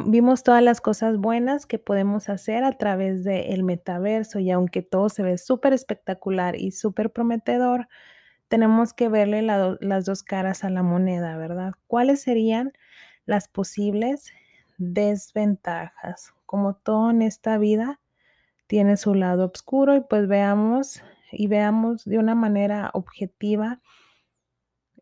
vimos 0.05 0.43
todas 0.43 0.63
las 0.63 0.81
cosas 0.81 1.17
buenas 1.17 1.65
que 1.65 1.79
podemos 1.79 2.29
hacer 2.29 2.63
a 2.63 2.77
través 2.77 3.23
del 3.23 3.63
metaverso 3.63 4.39
y 4.39 4.51
aunque 4.51 4.81
todo 4.81 5.09
se 5.09 5.21
ve 5.23 5.37
súper 5.37 5.73
espectacular 5.73 6.55
y 6.55 6.71
súper 6.71 7.11
prometedor, 7.11 7.87
tenemos 8.47 8.93
que 8.93 9.09
verle 9.09 9.41
las 9.41 10.05
dos 10.05 10.23
caras 10.23 10.63
a 10.63 10.69
la 10.69 10.83
moneda, 10.83 11.37
¿verdad? 11.37 11.73
¿Cuáles 11.87 12.21
serían 12.21 12.73
las 13.25 13.47
posibles 13.47 14.31
desventajas? 14.77 16.33
Como 16.45 16.75
todo 16.75 17.11
en 17.11 17.21
esta 17.21 17.57
vida, 17.57 17.99
tiene 18.67 18.97
su 18.97 19.13
lado 19.13 19.51
oscuro 19.53 19.95
y 19.95 20.01
pues 20.01 20.27
veamos 20.27 21.03
y 21.31 21.47
veamos 21.47 22.05
de 22.05 22.17
una 22.17 22.35
manera 22.35 22.91
objetiva 22.93 23.81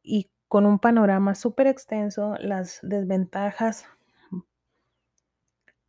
y 0.02 0.30
con 0.48 0.66
un 0.66 0.80
panorama 0.80 1.36
súper 1.36 1.68
extenso 1.68 2.36
las 2.40 2.80
desventajas 2.84 3.86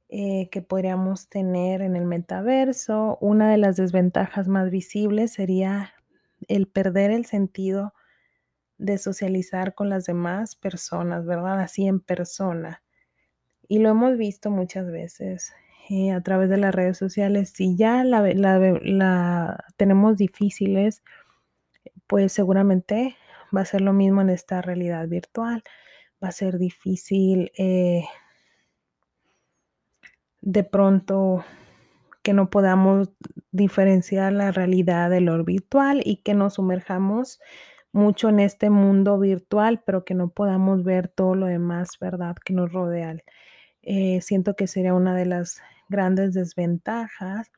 eh, 0.08 0.48
que 0.50 0.62
podríamos 0.62 1.28
tener 1.28 1.82
en 1.82 1.96
el 1.96 2.04
metaverso. 2.04 3.18
Una 3.20 3.50
de 3.50 3.58
las 3.58 3.76
desventajas 3.76 4.48
más 4.48 4.70
visibles 4.70 5.32
sería 5.32 5.92
el 6.48 6.68
perder 6.68 7.10
el 7.10 7.26
sentido 7.26 7.94
de 8.78 8.98
socializar 8.98 9.74
con 9.74 9.88
las 9.88 10.04
demás 10.04 10.56
personas, 10.56 11.26
¿verdad? 11.26 11.60
Así 11.60 11.86
en 11.86 12.00
persona. 12.00 12.82
Y 13.66 13.78
lo 13.78 13.88
hemos 13.88 14.16
visto 14.16 14.50
muchas 14.50 14.90
veces 14.90 15.52
eh, 15.90 16.12
a 16.12 16.22
través 16.22 16.48
de 16.50 16.56
las 16.56 16.74
redes 16.74 16.96
sociales. 16.96 17.50
Si 17.50 17.76
ya 17.76 18.04
la, 18.04 18.22
la, 18.22 19.64
tenemos 19.76 20.16
difíciles, 20.16 21.02
pues 22.06 22.32
seguramente 22.32 23.16
va 23.54 23.62
a 23.62 23.64
ser 23.66 23.80
lo 23.80 23.92
mismo 23.92 24.20
en 24.22 24.30
esta 24.30 24.62
realidad 24.62 25.08
virtual. 25.08 25.62
Va 26.22 26.28
a 26.28 26.32
ser 26.32 26.58
difícil 26.58 27.52
eh, 27.58 28.04
de 30.40 30.64
pronto 30.64 31.44
que 32.22 32.32
no 32.32 32.48
podamos 32.48 33.10
diferenciar 33.52 34.32
la 34.32 34.50
realidad 34.50 35.10
de 35.10 35.20
lo 35.20 35.44
virtual 35.44 36.00
y 36.04 36.16
que 36.16 36.34
nos 36.34 36.54
sumerjamos 36.54 37.40
mucho 37.92 38.28
en 38.30 38.40
este 38.40 38.70
mundo 38.70 39.18
virtual, 39.18 39.82
pero 39.84 40.04
que 40.04 40.14
no 40.14 40.30
podamos 40.30 40.82
ver 40.82 41.08
todo 41.08 41.34
lo 41.34 41.46
demás, 41.46 41.98
¿verdad? 42.00 42.36
Que 42.44 42.54
nos 42.54 42.72
rodea. 42.72 43.16
Eh, 43.82 44.20
siento 44.22 44.56
que 44.56 44.66
sería 44.66 44.94
una 44.94 45.14
de 45.14 45.26
las 45.26 45.60
grandes 45.88 46.34
desventajas. 46.34 47.50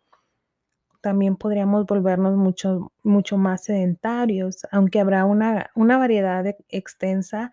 También 1.01 1.37
podríamos 1.37 1.87
volvernos 1.87 2.37
mucho, 2.37 2.93
mucho 3.03 3.37
más 3.39 3.65
sedentarios, 3.65 4.67
aunque 4.73 5.01
habrá 5.01 5.25
una, 5.25 5.71
una 5.75 5.99
variedad 5.99 6.45
extensa 6.69 7.53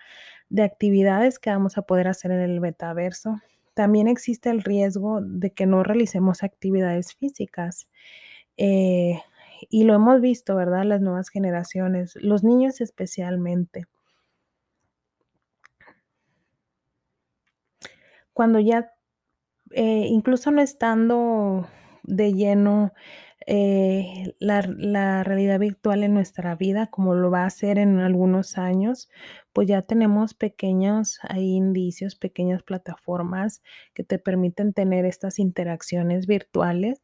de 0.49 0.63
actividades 0.63 1.39
que 1.39 1.49
vamos 1.49 1.77
a 1.77 1.83
poder 1.83 2.07
hacer 2.07 2.31
en 2.31 2.39
el 2.39 2.61
metaverso. 2.61 3.39
También 3.73 4.07
existe 4.07 4.49
el 4.49 4.61
riesgo 4.61 5.21
de 5.21 5.51
que 5.51 5.65
no 5.65 5.83
realicemos 5.83 6.43
actividades 6.43 7.15
físicas. 7.15 7.87
Eh, 8.57 9.19
y 9.69 9.83
lo 9.83 9.95
hemos 9.95 10.21
visto, 10.21 10.55
¿verdad? 10.55 10.83
Las 10.83 11.01
nuevas 11.01 11.29
generaciones, 11.29 12.15
los 12.17 12.43
niños 12.43 12.81
especialmente. 12.81 13.85
Cuando 18.33 18.59
ya, 18.59 18.92
eh, 19.73 20.07
incluso 20.09 20.51
no 20.51 20.61
estando 20.61 21.67
de 22.03 22.33
lleno 22.33 22.93
eh, 23.45 24.35
la, 24.39 25.23
realidad 25.23 25.59
virtual 25.59 26.03
en 26.03 26.13
nuestra 26.13 26.55
vida, 26.55 26.87
como 26.87 27.13
lo 27.15 27.29
va 27.29 27.45
a 27.45 27.49
ser 27.49 27.77
en 27.77 27.99
algunos 27.99 28.57
años, 28.57 29.09
pues 29.51 29.67
ya 29.67 29.81
tenemos 29.81 30.33
pequeños 30.33 31.19
indicios, 31.35 32.15
pequeñas 32.15 32.63
plataformas 32.63 33.61
que 33.93 34.03
te 34.03 34.19
permiten 34.19 34.73
tener 34.73 35.05
estas 35.05 35.39
interacciones 35.39 36.27
virtuales. 36.27 37.03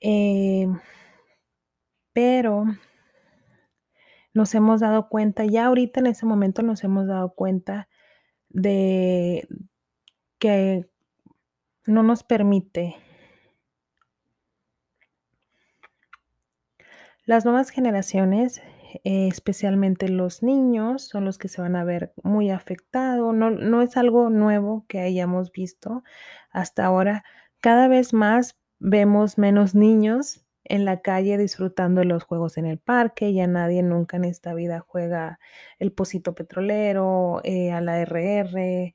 Eh, 0.00 0.68
pero 2.12 2.64
nos 4.34 4.54
hemos 4.54 4.80
dado 4.80 5.08
cuenta, 5.08 5.44
ya 5.44 5.66
ahorita 5.66 6.00
en 6.00 6.06
ese 6.06 6.26
momento 6.26 6.62
nos 6.62 6.84
hemos 6.84 7.06
dado 7.06 7.34
cuenta 7.34 7.88
de 8.48 9.46
que 10.38 10.91
no 11.86 12.02
nos 12.02 12.22
permite 12.22 12.96
las 17.24 17.44
nuevas 17.44 17.70
generaciones, 17.70 18.60
eh, 19.04 19.28
especialmente 19.28 20.08
los 20.08 20.42
niños, 20.42 21.08
son 21.08 21.24
los 21.24 21.38
que 21.38 21.48
se 21.48 21.60
van 21.60 21.76
a 21.76 21.84
ver 21.84 22.12
muy 22.22 22.50
afectados. 22.50 23.34
No, 23.34 23.50
no 23.50 23.82
es 23.82 23.96
algo 23.96 24.28
nuevo 24.28 24.84
que 24.88 25.00
hayamos 25.00 25.52
visto 25.52 26.02
hasta 26.50 26.84
ahora. 26.84 27.24
Cada 27.60 27.88
vez 27.88 28.12
más 28.12 28.58
vemos 28.80 29.38
menos 29.38 29.74
niños 29.74 30.44
en 30.64 30.84
la 30.84 31.00
calle 31.00 31.38
disfrutando 31.38 32.00
de 32.00 32.06
los 32.06 32.24
juegos 32.24 32.58
en 32.58 32.66
el 32.66 32.78
parque. 32.78 33.32
Ya 33.32 33.46
nadie 33.46 33.82
nunca 33.82 34.16
en 34.16 34.24
esta 34.24 34.52
vida 34.54 34.80
juega 34.80 35.38
el 35.78 35.92
pocito 35.92 36.34
petrolero, 36.34 37.40
eh, 37.44 37.72
a 37.72 37.80
la 37.80 38.00
RR, 38.00 38.94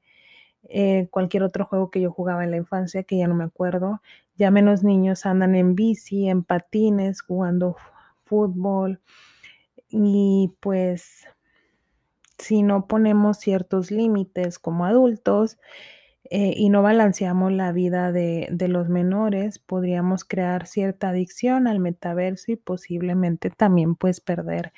eh, 0.63 1.07
cualquier 1.11 1.43
otro 1.43 1.65
juego 1.65 1.89
que 1.91 2.01
yo 2.01 2.11
jugaba 2.11 2.43
en 2.43 2.51
la 2.51 2.57
infancia 2.57 3.03
que 3.03 3.17
ya 3.17 3.27
no 3.27 3.35
me 3.35 3.45
acuerdo. 3.45 4.01
Ya 4.37 4.51
menos 4.51 4.83
niños 4.83 5.25
andan 5.25 5.55
en 5.55 5.75
bici, 5.75 6.27
en 6.29 6.43
patines, 6.43 7.21
jugando 7.21 7.75
fútbol. 8.25 9.01
Y 9.89 10.53
pues 10.59 11.25
si 12.37 12.61
no 12.61 12.87
ponemos 12.87 13.37
ciertos 13.37 13.91
límites 13.91 14.59
como 14.59 14.85
adultos, 14.85 15.57
eh, 16.29 16.53
y 16.57 16.69
no 16.69 16.81
balanceamos 16.81 17.53
la 17.53 17.71
vida 17.71 18.11
de, 18.11 18.49
los 18.67 18.89
menores, 18.89 19.59
podríamos 19.59 20.25
crear 20.25 20.67
cierta 20.67 21.09
adicción 21.09 21.67
al 21.67 21.79
metaverso 21.79 22.51
y 22.51 22.57
posiblemente 22.57 23.49
también 23.49 23.95
pues 23.95 24.19
perder 24.19 24.73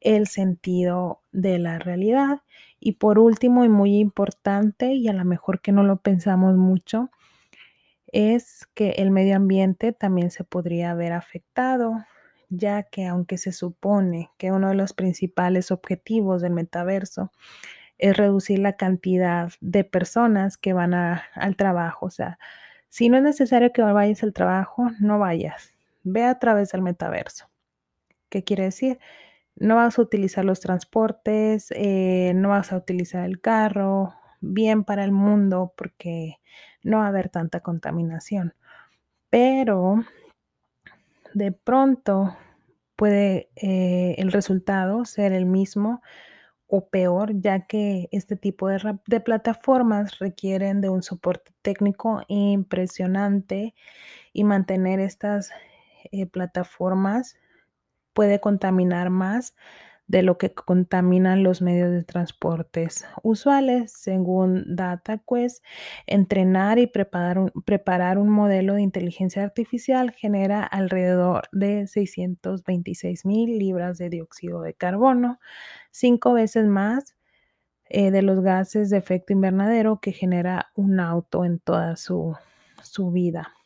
el 0.00 0.26
sentido 0.26 1.22
de 1.30 1.58
la 1.58 1.78
realidad. 1.78 2.42
Y 2.80 2.92
por 2.92 3.18
último 3.18 3.64
y 3.64 3.68
muy 3.68 3.98
importante, 3.98 4.92
y 4.92 5.08
a 5.08 5.12
lo 5.12 5.24
mejor 5.24 5.60
que 5.60 5.72
no 5.72 5.82
lo 5.82 5.96
pensamos 5.96 6.56
mucho, 6.56 7.10
es 8.12 8.66
que 8.74 8.90
el 8.98 9.10
medio 9.10 9.36
ambiente 9.36 9.92
también 9.92 10.30
se 10.30 10.44
podría 10.44 10.94
ver 10.94 11.12
afectado, 11.12 12.04
ya 12.48 12.84
que 12.84 13.06
aunque 13.06 13.36
se 13.38 13.52
supone 13.52 14.30
que 14.38 14.52
uno 14.52 14.68
de 14.68 14.74
los 14.74 14.94
principales 14.94 15.70
objetivos 15.70 16.40
del 16.40 16.52
metaverso 16.52 17.30
es 17.98 18.16
reducir 18.16 18.60
la 18.60 18.74
cantidad 18.76 19.52
de 19.60 19.84
personas 19.84 20.56
que 20.56 20.72
van 20.72 20.94
al 20.94 21.56
trabajo. 21.56 22.06
O 22.06 22.10
sea, 22.10 22.38
si 22.88 23.08
no 23.08 23.16
es 23.18 23.22
necesario 23.22 23.72
que 23.72 23.82
vayas 23.82 24.22
al 24.22 24.32
trabajo, 24.32 24.90
no 25.00 25.18
vayas. 25.18 25.74
Ve 26.04 26.24
a 26.24 26.38
través 26.38 26.72
del 26.72 26.82
metaverso. 26.82 27.50
¿Qué 28.30 28.44
quiere 28.44 28.64
decir? 28.64 28.98
No 29.60 29.76
vas 29.76 29.98
a 29.98 30.02
utilizar 30.02 30.44
los 30.44 30.60
transportes, 30.60 31.72
eh, 31.74 32.32
no 32.34 32.50
vas 32.50 32.72
a 32.72 32.76
utilizar 32.76 33.24
el 33.24 33.40
carro, 33.40 34.14
bien 34.40 34.84
para 34.84 35.04
el 35.04 35.12
mundo 35.12 35.72
porque 35.76 36.36
no 36.82 36.98
va 36.98 37.06
a 37.06 37.08
haber 37.08 37.28
tanta 37.28 37.60
contaminación. 37.60 38.54
Pero 39.30 40.04
de 41.34 41.52
pronto 41.52 42.36
puede 42.96 43.50
eh, 43.56 44.14
el 44.18 44.32
resultado 44.32 45.04
ser 45.04 45.32
el 45.32 45.46
mismo 45.46 46.02
o 46.66 46.88
peor, 46.88 47.32
ya 47.40 47.66
que 47.66 48.08
este 48.12 48.36
tipo 48.36 48.68
de, 48.68 49.20
plataformas 49.20 50.18
requieren 50.18 50.80
de 50.80 50.90
un 50.90 51.02
soporte 51.02 51.52
técnico 51.62 52.22
impresionante 52.28 53.74
y 54.32 54.44
mantener 54.44 55.00
estas 55.00 55.50
eh, 56.12 56.26
plataformas 56.26 57.36
puede 58.18 58.40
contaminar 58.40 59.10
más 59.10 59.54
de 60.08 60.22
lo 60.24 60.38
que 60.38 60.52
contaminan 60.52 61.44
los 61.44 61.62
medios 61.62 61.92
de 61.92 62.02
transportes 62.02 63.06
usuales. 63.22 63.92
Según 63.92 64.74
DataQuest, 64.74 65.64
entrenar 66.08 66.80
y 66.80 66.88
preparar 66.88 68.18
un, 68.18 68.28
modelo 68.28 68.74
de 68.74 68.82
inteligencia 68.82 69.44
artificial 69.44 70.10
genera 70.10 70.64
alrededor 70.64 71.48
de 71.52 71.86
626 71.86 73.24
mil 73.24 73.56
libras 73.56 73.98
de 73.98 74.10
dióxido 74.10 74.62
de 74.62 74.74
carbono, 74.74 75.38
cinco 75.92 76.32
veces 76.32 76.66
más 76.66 77.14
eh, 77.88 78.10
de 78.10 78.22
los 78.22 78.40
gases 78.40 78.90
de 78.90 78.96
efecto 78.96 79.32
invernadero 79.32 80.00
que 80.00 80.10
genera 80.10 80.72
un 80.74 80.98
auto 80.98 81.44
en 81.44 81.60
toda 81.60 81.94
su 81.94 82.34
vida. 83.12 83.57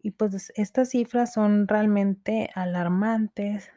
Y 0.00 0.12
pues 0.12 0.52
estas 0.56 0.90
cifras 0.90 1.32
son 1.32 1.68
realmente 1.68 2.50
alarmantes 2.54 3.70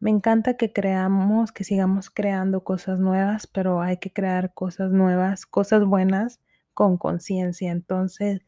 me 0.00 0.10
encanta 0.10 0.56
que 0.56 0.72
creamos, 0.72 1.52
que 1.52 1.62
sigamos 1.62 2.08
creando 2.08 2.64
cosas 2.64 2.98
nuevas, 2.98 3.46
pero 3.46 3.82
hay 3.82 3.98
que 3.98 4.10
crear 4.10 4.54
cosas 4.54 4.92
nuevas, 4.92 5.44
cosas 5.44 5.84
buenas 5.84 6.40
con 6.72 6.96
conciencia. 6.96 7.70
Entonces, 7.70 8.40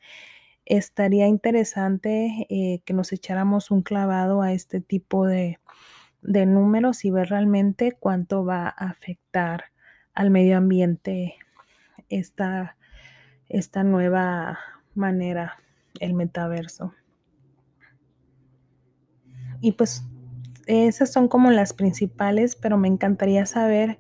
estaría 0.65 1.27
interesante 1.27 2.47
eh, 2.49 2.83
que 2.87 2.95
nos 2.95 3.13
echáramos 3.13 3.71
un 3.71 3.83
clavado 3.83 4.41
a 4.41 4.53
este 4.55 4.81
tipo 4.81 5.27
de, 5.27 5.59
números 6.23 7.05
y 7.05 7.11
ver 7.11 7.29
realmente 7.29 7.93
cuánto 7.93 8.45
va 8.47 8.69
a 8.69 8.89
afectar 8.91 9.65
al 10.15 10.31
medio 10.31 10.57
ambiente 10.57 11.35
esta, 12.09 12.79
esta 13.49 13.85
nueva 13.85 14.59
manera, 14.95 15.59
el 16.01 16.15
metaverso. 16.15 16.93
Y 19.61 19.73
pues 19.73 20.05
esas 20.67 21.13
son 21.13 21.29
como 21.29 21.51
las 21.51 21.73
principales, 21.73 22.57
pero 22.57 22.79
me 22.79 22.89
encantaría 22.89 23.47
saber 23.47 23.99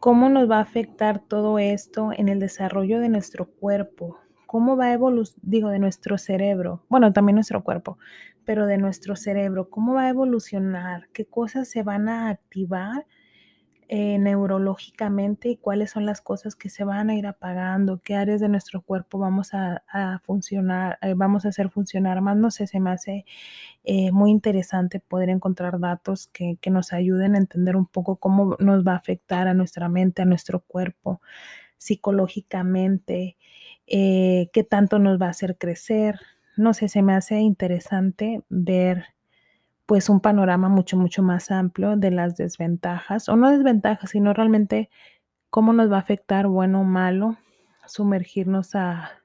cómo 0.00 0.28
nos 0.28 0.50
va 0.50 0.58
a 0.58 0.62
afectar 0.62 1.20
todo 1.20 1.58
esto 1.58 2.10
en 2.16 2.28
el 2.28 2.40
desarrollo 2.40 3.00
de 3.00 3.08
nuestro 3.08 3.46
cuerpo, 3.46 4.18
cómo 4.46 4.76
va 4.76 4.86
a 4.86 4.92
evolucionar, 4.92 5.40
digo, 5.42 5.68
de 5.68 5.78
nuestro 5.78 6.18
cerebro, 6.18 6.84
bueno, 6.88 7.12
también 7.12 7.34
nuestro 7.34 7.62
cuerpo, 7.64 7.98
pero 8.44 8.66
de 8.66 8.78
nuestro 8.78 9.16
cerebro, 9.16 9.68
cómo 9.68 9.94
va 9.94 10.04
a 10.04 10.08
evolucionar, 10.08 11.08
qué 11.12 11.26
cosas 11.26 11.68
se 11.68 11.82
van 11.82 12.08
a 12.08 12.30
activar 12.30 13.06
eh, 13.90 14.18
neurológicamente 14.18 15.48
y 15.48 15.56
cuáles 15.56 15.92
son 15.92 16.04
las 16.04 16.20
cosas 16.20 16.54
que 16.54 16.68
se 16.68 16.84
van 16.84 17.08
a 17.08 17.14
ir 17.14 17.26
apagando, 17.26 18.02
qué 18.02 18.16
áreas 18.16 18.38
de 18.38 18.50
nuestro 18.50 18.82
cuerpo 18.82 19.18
vamos 19.18 19.54
a, 19.54 19.82
funcionar, 20.24 20.98
eh, 21.00 21.14
vamos 21.16 21.46
a 21.46 21.48
hacer 21.48 21.70
funcionar 21.70 22.20
más. 22.20 22.36
No 22.36 22.50
sé, 22.50 22.66
se 22.66 22.80
me 22.80 22.90
hace 22.90 23.24
eh, 23.84 24.12
muy 24.12 24.30
interesante 24.30 25.00
poder 25.00 25.30
encontrar 25.30 25.80
datos 25.80 26.26
que, 26.28 26.58
que, 26.60 26.68
nos 26.70 26.92
ayuden 26.92 27.34
a 27.34 27.38
entender 27.38 27.76
un 27.76 27.86
poco 27.86 28.16
cómo 28.16 28.56
nos 28.58 28.86
va 28.86 28.92
a 28.92 28.96
afectar 28.96 29.48
a 29.48 29.54
nuestra 29.54 29.88
mente, 29.88 30.20
a 30.20 30.26
nuestro 30.26 30.60
cuerpo, 30.60 31.22
psicológicamente, 31.78 33.38
qué 33.86 34.66
tanto 34.68 34.98
nos 34.98 35.18
va 35.20 35.26
a 35.28 35.30
hacer 35.30 35.56
crecer. 35.56 36.20
No 36.58 36.74
sé, 36.74 36.88
se 36.88 37.02
me 37.02 37.14
hace 37.14 37.40
interesante 37.40 38.42
ver 38.50 39.06
pues 39.88 40.10
un 40.10 40.20
panorama 40.20 40.68
mucho, 40.68 40.98
mucho 40.98 41.22
más 41.22 41.50
amplio 41.50 41.96
de 41.96 42.10
las 42.10 42.36
desventajas, 42.36 43.30
o 43.30 43.36
no 43.36 43.50
desventajas, 43.50 44.10
sino 44.10 44.34
realmente 44.34 44.90
cómo 45.48 45.72
nos 45.72 45.90
va 45.90 45.96
a 45.96 46.00
afectar, 46.00 46.46
bueno 46.46 46.82
o 46.82 46.84
malo, 46.84 47.38
sumergirnos 47.86 48.74
a, 48.74 49.22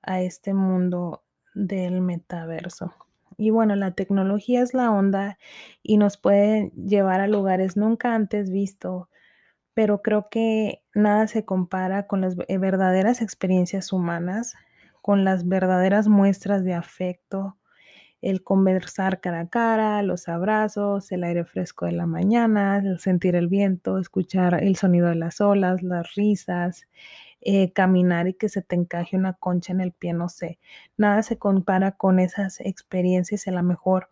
a 0.00 0.22
este 0.22 0.54
mundo 0.54 1.22
del 1.54 2.00
metaverso. 2.00 2.94
Y 3.36 3.50
bueno, 3.50 3.76
la 3.76 3.90
tecnología 3.90 4.62
es 4.62 4.72
la 4.72 4.90
onda 4.90 5.36
y 5.82 5.98
nos 5.98 6.16
puede 6.16 6.70
llevar 6.70 7.20
a 7.20 7.28
lugares 7.28 7.76
nunca 7.76 8.14
antes 8.14 8.50
visto, 8.50 9.10
pero 9.74 10.00
creo 10.00 10.30
que 10.30 10.82
nada 10.94 11.26
se 11.26 11.44
compara 11.44 12.06
con 12.06 12.22
las 12.22 12.36
verdaderas 12.36 13.20
experiencias 13.20 13.92
humanas, 13.92 14.54
con 15.02 15.26
las 15.26 15.46
verdaderas 15.46 16.08
muestras 16.08 16.64
de 16.64 16.72
afecto, 16.72 17.58
el 18.20 18.42
conversar 18.42 19.20
cara 19.20 19.40
a 19.40 19.48
cara, 19.48 20.02
los 20.02 20.28
abrazos, 20.28 21.12
el 21.12 21.24
aire 21.24 21.44
fresco 21.44 21.86
de 21.86 21.92
la 21.92 22.06
mañana, 22.06 22.78
el 22.78 22.98
sentir 22.98 23.36
el 23.36 23.48
viento, 23.48 23.98
escuchar 23.98 24.62
el 24.62 24.76
sonido 24.76 25.08
de 25.08 25.14
las 25.14 25.40
olas, 25.40 25.82
las 25.82 26.14
risas, 26.14 26.86
eh, 27.40 27.72
caminar 27.72 28.28
y 28.28 28.34
que 28.34 28.48
se 28.48 28.62
te 28.62 28.74
encaje 28.76 29.16
una 29.16 29.34
concha 29.34 29.72
en 29.72 29.80
el 29.80 29.92
pie, 29.92 30.12
no 30.12 30.28
sé. 30.28 30.58
Nada 30.96 31.22
se 31.22 31.38
compara 31.38 31.92
con 31.92 32.18
esas 32.18 32.60
experiencias 32.60 33.46
a 33.48 33.52
lo 33.52 33.62
mejor 33.62 34.10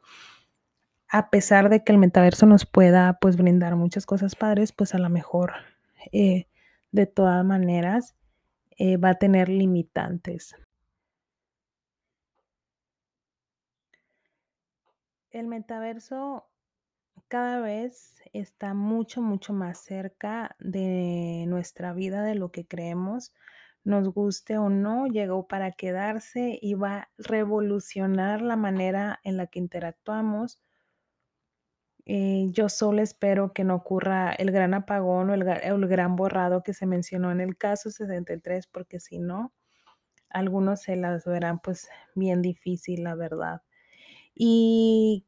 a 1.09 1.31
pesar 1.31 1.69
de 1.69 1.85
que 1.85 1.93
el 1.93 1.99
metaverso 1.99 2.47
nos 2.47 2.67
pueda 2.67 3.19
pues 3.21 3.37
brindar 3.37 3.77
muchas 3.77 4.07
cosas 4.07 4.35
padres, 4.35 4.73
pues 4.73 4.95
a 4.95 4.99
lo 4.99 5.09
mejor 5.09 5.53
eh, 6.13 6.47
de 6.93 7.07
todas 7.07 7.45
maneras 7.45 8.15
eh, 8.79 8.97
va 8.97 9.11
a 9.11 9.15
tener 9.15 9.49
limitantes. 9.49 10.57
El 15.37 15.49
metaverso 15.49 16.49
cada 17.29 17.61
vez 17.61 18.23
está 18.33 18.73
mucho, 18.73 19.21
mucho 19.21 19.53
más 19.53 19.85
cerca 19.85 20.57
de 20.61 21.45
nuestra 21.47 21.93
vida, 21.93 22.23
de 22.23 22.35
lo 22.35 22.51
que 22.51 22.67
creemos, 22.67 23.35
nos 23.85 24.09
guste 24.09 24.57
o 24.57 24.71
no, 24.71 25.07
llegó 25.09 25.47
para 25.47 25.73
quedarse 25.73 26.59
y 26.63 26.73
va 26.73 26.97
a 26.97 27.09
revolucionar 27.19 28.41
la 28.41 28.57
manera 28.57 29.21
en 29.25 29.37
la 29.37 29.47
que 29.47 29.59
interactuamos. 29.59 30.59
Eh, 32.07 32.47
yo 32.53 32.71
solo 32.71 33.03
espero 33.03 33.53
que 33.53 33.65
no 33.65 33.75
ocurra 33.75 34.33
el 34.33 34.51
gran 34.53 34.73
apagón 34.73 35.29
o 35.29 35.35
el, 35.35 35.47
el 35.47 35.87
gran 35.87 36.17
borrado 36.17 36.63
que 36.63 36.73
se 36.73 36.87
mencionó 36.87 37.31
en 37.31 37.43
el 37.43 37.59
caso 37.59 37.91
63, 37.91 38.69
porque 38.69 39.01
si 39.01 39.19
no, 39.19 39.53
algunos 40.31 40.81
se 40.81 40.97
las 40.97 41.27
verán 41.27 41.59
pues 41.59 41.91
bien 42.15 42.41
difícil, 42.41 43.05
la 43.05 43.15
verdad. 43.15 43.61
Y 44.39 45.25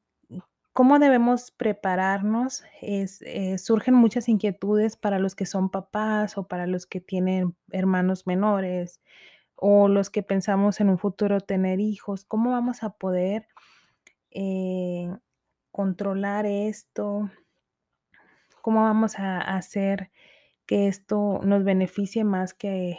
cómo 0.74 0.98
debemos 0.98 1.50
prepararnos, 1.50 2.62
es, 2.82 3.22
eh, 3.22 3.56
surgen 3.58 3.94
muchas 3.94 4.28
inquietudes 4.28 4.96
para 4.96 5.18
los 5.18 5.34
que 5.34 5.46
son 5.46 5.70
papás 5.70 6.36
o 6.36 6.46
para 6.46 6.66
los 6.66 6.86
que 6.86 7.00
tienen 7.00 7.56
hermanos 7.72 8.26
menores 8.26 9.00
o 9.56 9.88
los 9.88 10.10
que 10.10 10.22
pensamos 10.22 10.80
en 10.80 10.90
un 10.90 10.98
futuro 10.98 11.40
tener 11.40 11.80
hijos. 11.80 12.24
¿Cómo 12.26 12.50
vamos 12.50 12.82
a 12.82 12.90
poder 12.90 13.48
eh, 14.30 15.10
controlar 15.72 16.44
esto? 16.46 17.30
¿Cómo 18.60 18.82
vamos 18.82 19.18
a 19.18 19.38
hacer 19.38 20.10
que 20.66 20.86
esto 20.86 21.40
nos 21.42 21.64
beneficie 21.64 22.24
más 22.24 22.52
que, 22.52 22.98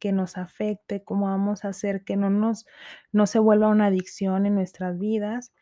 que 0.00 0.12
nos 0.12 0.38
afecte? 0.38 1.04
¿Cómo 1.04 1.26
vamos 1.26 1.64
a 1.64 1.70
hacer 1.70 2.04
que 2.04 2.16
no, 2.16 2.30
nos, 2.30 2.66
no 3.12 3.26
se 3.28 3.38
vuelva 3.40 3.68
una 3.68 3.86
adicción 3.86 4.46
en 4.46 4.56
nuestras 4.56 4.98
vidas? 4.98 5.52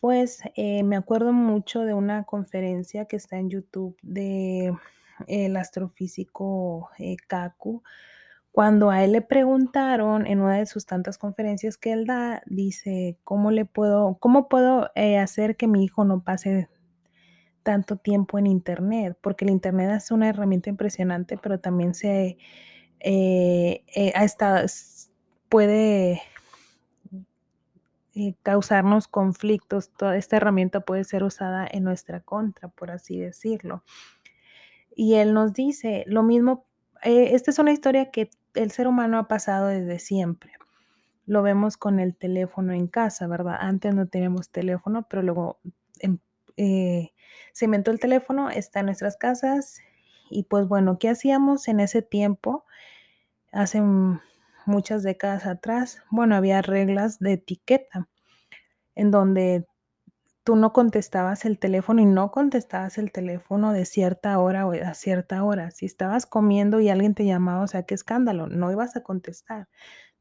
Pues, 0.00 0.42
eh, 0.56 0.82
me 0.82 0.96
acuerdo 0.96 1.32
mucho 1.32 1.80
de 1.82 1.94
una 1.94 2.24
conferencia 2.24 3.06
que 3.06 3.16
está 3.16 3.38
en 3.38 3.48
YouTube 3.50 3.96
de 4.02 4.74
el 5.28 5.56
astrofísico, 5.56 6.90
eh, 6.98 7.16
Kaku. 7.26 7.82
Cuando 8.52 8.90
a 8.90 9.04
él 9.04 9.12
le 9.12 9.22
preguntaron 9.22 10.26
en 10.26 10.40
una 10.40 10.58
de 10.58 10.66
sus 10.66 10.86
tantas 10.86 11.18
conferencias 11.18 11.78
que 11.78 11.92
él 11.92 12.06
da, 12.06 12.42
dice: 12.46 13.18
"¿Cómo 13.24 13.50
le 13.50 13.64
puedo 13.66 14.18
cómo 14.20 14.48
puedo, 14.48 14.90
eh, 14.96 15.18
hacer 15.18 15.56
que 15.56 15.68
mi 15.68 15.84
hijo 15.84 16.04
no 16.04 16.22
pase 16.24 16.68
tanto 17.62 17.96
tiempo 17.96 18.38
en 18.38 18.46
Internet?". 18.46 19.18
Porque 19.22 19.44
el 19.44 19.50
Internet 19.52 19.90
es 19.96 20.10
una 20.10 20.28
herramienta 20.28 20.70
impresionante, 20.70 21.38
pero 21.38 21.60
también 21.60 21.94
se, 21.94 22.38
ha 23.04 24.24
estado 24.24 24.66
puede 25.48 26.22
eh, 28.16 28.34
causarnos 28.42 29.08
conflictos, 29.08 29.90
toda 29.90 30.16
esta 30.16 30.36
herramienta 30.36 30.80
puede 30.80 31.02
ser 31.02 31.24
usada 31.24 31.66
en 31.68 31.82
nuestra 31.82 32.20
contra, 32.20 32.68
por 32.68 32.92
así 32.92 33.18
decirlo. 33.18 33.82
Y 34.94 35.14
él 35.14 35.34
nos 35.34 35.52
dice, 35.52 36.04
lo 36.06 36.22
mismo, 36.22 36.64
eh, 37.02 37.30
esta 37.34 37.50
es 37.50 37.58
una 37.58 37.72
historia 37.72 38.12
que 38.12 38.30
el 38.54 38.70
ser 38.70 38.86
humano 38.86 39.18
ha 39.18 39.26
pasado 39.26 39.66
desde 39.66 39.98
siempre. 39.98 40.52
Lo 41.26 41.42
vemos 41.42 41.76
con 41.76 41.98
el 41.98 42.14
teléfono 42.14 42.72
en 42.72 42.86
casa, 42.86 43.26
¿verdad? 43.26 43.56
Antes 43.58 43.94
no 43.94 44.06
teníamos 44.06 44.50
teléfono, 44.50 45.06
pero 45.08 45.22
luego 45.22 45.58
em, 45.98 46.18
eh, 46.56 47.12
se 47.52 47.64
inventó 47.64 47.90
el 47.90 47.98
teléfono, 47.98 48.48
está 48.50 48.80
en 48.80 48.86
nuestras 48.86 49.16
casas. 49.16 49.80
Y 50.30 50.44
pues 50.44 50.68
bueno, 50.68 50.98
¿qué 50.98 51.08
hacíamos 51.08 51.66
en 51.66 51.80
ese 51.80 52.02
tiempo? 52.02 52.64
Hace 53.54 53.80
muchas 54.66 55.04
décadas 55.04 55.46
atrás, 55.46 56.02
bueno, 56.10 56.34
había 56.34 56.60
reglas 56.60 57.20
de 57.20 57.34
etiqueta 57.34 58.08
en 58.96 59.12
donde 59.12 59.64
tú 60.42 60.56
no 60.56 60.72
contestabas 60.72 61.44
el 61.44 61.60
teléfono 61.60 62.02
y 62.02 62.04
no 62.04 62.32
contestabas 62.32 62.98
el 62.98 63.12
teléfono 63.12 63.72
de 63.72 63.84
cierta 63.84 64.40
hora 64.40 64.66
o 64.66 64.72
a 64.72 64.94
cierta 64.94 65.44
hora. 65.44 65.70
Si 65.70 65.86
estabas 65.86 66.26
comiendo 66.26 66.80
y 66.80 66.88
alguien 66.88 67.14
te 67.14 67.26
llamaba, 67.26 67.62
o 67.62 67.68
sea, 67.68 67.84
qué 67.84 67.94
escándalo, 67.94 68.48
no 68.48 68.72
ibas 68.72 68.96
a 68.96 69.04
contestar. 69.04 69.68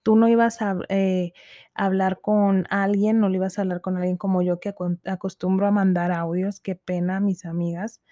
Tú 0.04 0.16
no 0.16 0.28
ibas 0.28 0.62
a 0.62 0.78
eh, 0.90 1.34
hablar 1.74 2.22
con 2.22 2.68
alguien, 2.70 3.20
no 3.20 3.30
le 3.30 3.38
ibas 3.38 3.58
a 3.58 3.64
hablar 3.64 3.82
con 3.82 3.98
alguien 3.98 4.18
como 4.18 4.44
yo 4.44 4.60
que 4.60 4.76
acostumbro 5.06 5.66
a 5.66 5.72
mandar 5.72 6.12
audios, 6.12 6.60
qué 6.60 6.76
pena 6.76 7.20
mis 7.20 7.46
amigas 7.46 8.04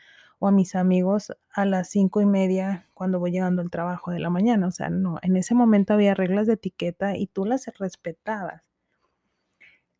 o 0.44 0.48
a 0.48 0.52
mis 0.52 0.74
amigos 0.74 1.32
a 1.54 1.66
las 1.66 1.92
cinco 1.92 2.20
y 2.20 2.26
media 2.26 2.88
cuando 2.96 3.20
voy 3.20 3.30
llegando 3.30 3.62
al 3.62 3.70
trabajo 3.70 4.10
de 4.10 4.18
la 4.20 4.32
mañana. 4.32 4.66
O 4.66 4.72
sea, 4.72 4.90
no, 4.90 5.20
en 5.22 5.38
ese 5.38 5.54
momento 5.54 5.94
había 5.94 6.16
reglas 6.16 6.48
de 6.48 6.54
etiqueta 6.54 7.16
y 7.16 7.28
tú 7.28 7.46
las 7.46 7.68
respetabas. 7.78 8.64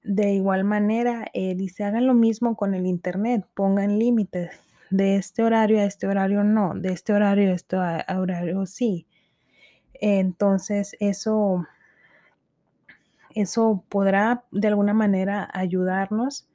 De 0.04 0.34
igual 0.34 0.64
manera, 0.64 1.28
eh, 1.36 1.54
dice, 1.54 1.84
hagan 1.84 2.08
lo 2.08 2.16
mismo 2.16 2.56
con 2.56 2.74
el 2.74 2.88
Internet, 2.88 3.46
pongan 3.54 4.00
límites. 4.00 4.50
De 4.90 5.16
este 5.16 5.44
horario 5.44 5.80
a 5.80 5.84
este 5.84 6.08
horario 6.08 6.44
no, 6.44 6.74
de 6.74 6.92
este 6.92 7.14
horario 7.14 7.52
a 7.52 7.54
este 7.54 7.78
horario 7.78 8.66
sí. 8.66 9.06
Entonces, 9.94 10.98
eso, 11.00 11.68
eso 13.36 13.86
podrá 13.90 14.44
de 14.52 14.70
alguna 14.70 14.96
manera 14.96 15.48
ayudarnos 15.54 16.50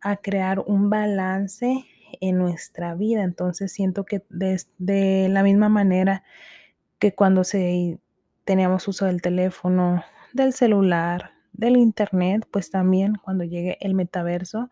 a 0.00 0.16
crear 0.18 0.60
un 0.60 0.88
balance 0.88 1.84
en 2.20 2.38
nuestra 2.38 2.94
vida. 2.94 3.22
Entonces 3.22 3.72
siento 3.72 4.04
que 4.04 4.24
de, 4.28 5.28
la 5.30 5.42
misma 5.42 5.68
manera 5.68 6.22
que 6.98 7.14
cuando 7.14 7.44
se, 7.44 7.98
teníamos 8.44 8.88
uso 8.88 9.06
del 9.06 9.22
teléfono, 9.22 10.04
del 10.32 10.52
celular, 10.52 11.32
del 11.52 11.76
internet, 11.76 12.46
pues 12.50 12.70
también 12.70 13.16
cuando 13.16 13.44
llegue 13.44 13.78
el 13.80 13.94
metaverso, 13.94 14.70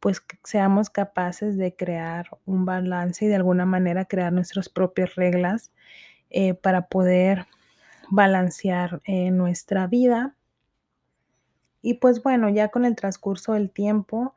pues 0.00 0.22
seamos 0.44 0.90
capaces 0.90 1.56
de 1.56 1.74
crear 1.74 2.28
un 2.44 2.64
balance 2.64 3.24
y 3.24 3.28
de 3.28 3.36
alguna 3.36 3.66
manera 3.66 4.04
crear 4.04 4.32
nuestras 4.32 4.68
propias 4.68 5.14
reglas 5.16 5.72
eh, 6.30 6.54
para 6.54 6.86
poder 6.88 7.46
balancear 8.10 9.00
eh, 9.04 9.30
nuestra 9.30 9.86
vida. 9.86 10.34
Y 11.82 11.94
pues 11.94 12.22
bueno, 12.22 12.48
ya 12.48 12.68
con 12.68 12.84
el 12.84 12.96
transcurso 12.96 13.54
del 13.54 13.70
tiempo, 13.70 14.34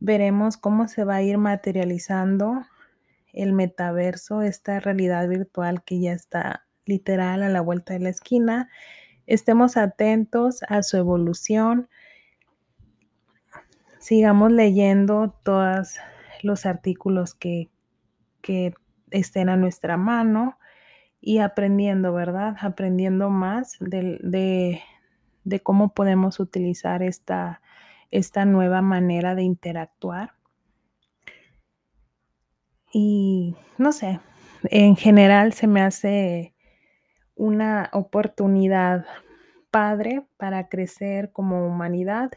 veremos 0.00 0.56
cómo 0.56 0.88
se 0.88 1.04
va 1.04 1.16
a 1.16 1.22
ir 1.22 1.38
materializando 1.38 2.62
el 3.32 3.52
metaverso, 3.52 4.42
esta 4.42 4.80
realidad 4.80 5.28
virtual 5.28 5.82
que 5.84 6.00
ya 6.00 6.12
está 6.12 6.66
literal 6.86 7.42
a 7.42 7.48
la 7.48 7.60
vuelta 7.60 7.92
de 7.92 8.00
la 8.00 8.08
esquina, 8.08 8.68
estemos 9.26 9.76
atentos 9.76 10.62
a 10.68 10.82
su 10.82 10.96
evolución, 10.96 11.88
sigamos 13.98 14.52
leyendo 14.52 15.34
todos 15.42 15.98
los 16.42 16.66
artículos 16.66 17.34
que, 17.34 17.68
que 18.40 18.74
estén 19.10 19.48
a 19.48 19.56
nuestra 19.56 19.96
mano 19.96 20.58
y 21.20 21.38
aprendiendo, 21.38 22.12
¿verdad? 22.12 22.56
Aprendiendo 22.60 23.30
más 23.30 23.76
de, 23.80 24.18
de, 25.44 25.60
cómo 25.60 25.92
podemos 25.92 26.40
utilizar 26.40 27.02
esta, 27.02 27.60
esta 28.10 28.44
nueva 28.44 28.82
manera 28.82 29.34
de 29.34 29.42
interactuar. 29.42 30.32
Y 32.92 33.54
no 33.76 33.92
sé, 33.92 34.20
en 34.64 34.96
general 34.96 35.52
se 35.52 35.66
me 35.66 35.82
hace 35.82 36.54
una 37.34 37.90
oportunidad 37.92 39.06
padre 39.70 40.26
para 40.36 40.68
crecer 40.68 41.30
como 41.32 41.66
humanidad. 41.66 42.32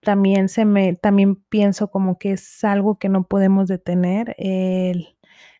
También 0.00 0.48
se 0.48 0.64
me, 0.64 0.94
también 0.94 1.36
pienso 1.36 1.90
como 1.90 2.18
que 2.18 2.32
es 2.32 2.64
algo 2.64 2.98
que 2.98 3.08
no 3.08 3.24
podemos 3.26 3.68
detener. 3.68 4.34
El, 4.38 5.16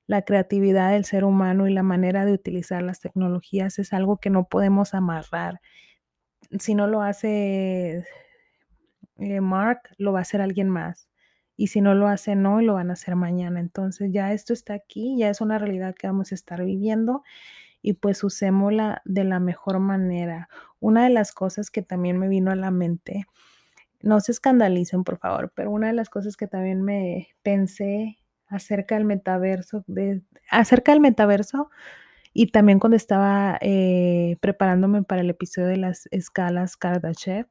la 0.07 0.22
creatividad 0.22 0.92
del 0.92 1.05
ser 1.05 1.24
humano 1.24 1.66
y 1.66 1.72
la 1.72 1.82
manera 1.82 2.24
de 2.24 2.32
utilizar 2.32 2.82
las 2.82 3.01
tecnologías 3.01 3.78
es 3.78 3.92
algo 3.92 4.18
que 4.18 4.30
no 4.30 4.45
podemos 4.49 4.95
amarrar. 4.95 5.61
Si 6.59 6.74
no 6.74 6.86
lo 6.86 7.03
hace 7.03 8.05
eh, 9.19 9.41
Mark, 9.41 9.81
lo 9.99 10.12
va 10.12 10.21
a 10.21 10.23
hacer 10.23 10.41
alguien 10.41 10.69
más. 10.69 11.09
Y 11.57 11.69
si 11.69 11.81
no 11.81 11.95
lo 11.95 12.09
hace 12.09 12.35
no, 12.35 12.61
lo 12.61 12.75
van 12.75 12.91
a 12.91 12.95
hacer 12.95 13.17
mañana. 13.17 13.61
Entonces 13.61 14.11
ya 14.12 14.33
esto 14.33 14.53
está 14.53 14.75
aquí, 14.75 15.17
ya 15.19 15.31
es 15.31 15.41
una 15.41 15.59
realidad 15.59 15.95
que 15.95 16.07
vamos 16.07 16.33
a 16.33 16.35
estar 16.35 16.65
viviendo 16.65 17.23
y 17.83 17.93
pues 17.93 18.25
usémosla 18.25 19.03
de 19.05 19.25
la 19.25 19.41
mejor 19.41 19.79
manera. 19.79 20.49
Una 20.81 21.05
de 21.05 21.11
las 21.11 21.33
cosas 21.33 21.71
que 21.71 21.83
también 21.83 22.19
me 22.19 22.29
vino 22.29 22.51
a 22.51 22.57
la 22.57 22.71
mente, 22.71 23.27
no 24.01 24.21
se 24.21 24.33
escandalicen 24.33 25.05
por 25.05 25.19
favor, 25.19 25.53
pero 25.55 25.71
una 25.71 25.89
de 25.89 25.93
las 25.93 26.09
cosas 26.09 26.37
que 26.37 26.47
también 26.47 26.83
me 26.83 27.29
pensé 27.43 28.19
acerca 28.47 28.95
del 28.95 29.05
metaverso, 29.05 29.85
de, 29.87 30.23
acerca 30.51 30.93
del 30.93 31.01
metaverso 31.01 31.71
y 32.33 32.49
también 32.49 32.79
cuando 32.79 32.97
estaba 32.97 33.59
eh, 33.61 34.37
preparándome 34.41 35.03
para 35.03 35.21
el 35.21 35.31
episodio 35.31 35.69
de 35.69 35.77
las 35.77 36.09
escalas 36.11 36.77
Kardashev, 36.77 37.47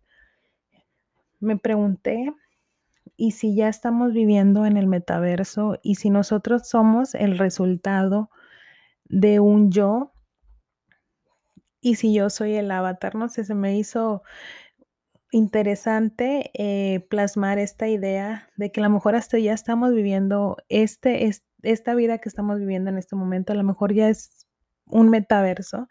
me 1.43 1.57
pregunté, 1.57 2.33
¿y 3.15 3.31
si 3.31 3.55
ya 3.55 3.67
estamos 3.67 4.13
viviendo 4.13 4.65
en 4.65 4.77
el 4.77 4.87
metaverso 4.87 5.79
y 5.83 5.95
si 5.95 6.09
nosotros 6.09 6.67
somos 6.67 7.15
el 7.15 7.37
resultado 7.37 8.29
de 9.05 9.39
un 9.39 9.71
yo? 9.71 10.13
Y 11.81 11.95
si 11.95 12.13
yo 12.13 12.29
soy 12.29 12.55
el 12.55 12.71
avatar, 12.71 13.15
no 13.15 13.27
sé, 13.29 13.43
se 13.43 13.55
me 13.55 13.77
hizo 13.77 14.23
interesante 15.31 16.51
eh, 16.53 17.05
plasmar 17.09 17.57
esta 17.57 17.87
idea 17.87 18.49
de 18.55 18.71
que 18.71 18.79
a 18.79 18.83
lo 18.83 18.89
mejor 18.89 19.15
hasta 19.15 19.39
ya 19.39 19.53
estamos 19.53 19.93
viviendo 19.93 20.57
este, 20.69 21.29
esta 21.63 21.95
vida 21.95 22.19
que 22.19 22.29
estamos 22.29 22.59
viviendo 22.59 22.89
en 22.89 22.97
este 22.97 23.15
momento, 23.15 23.51
a 23.51 23.55
lo 23.55 23.63
mejor 23.63 23.93
ya 23.93 24.09
es 24.09 24.47
un 24.85 25.09
metaverso 25.09 25.87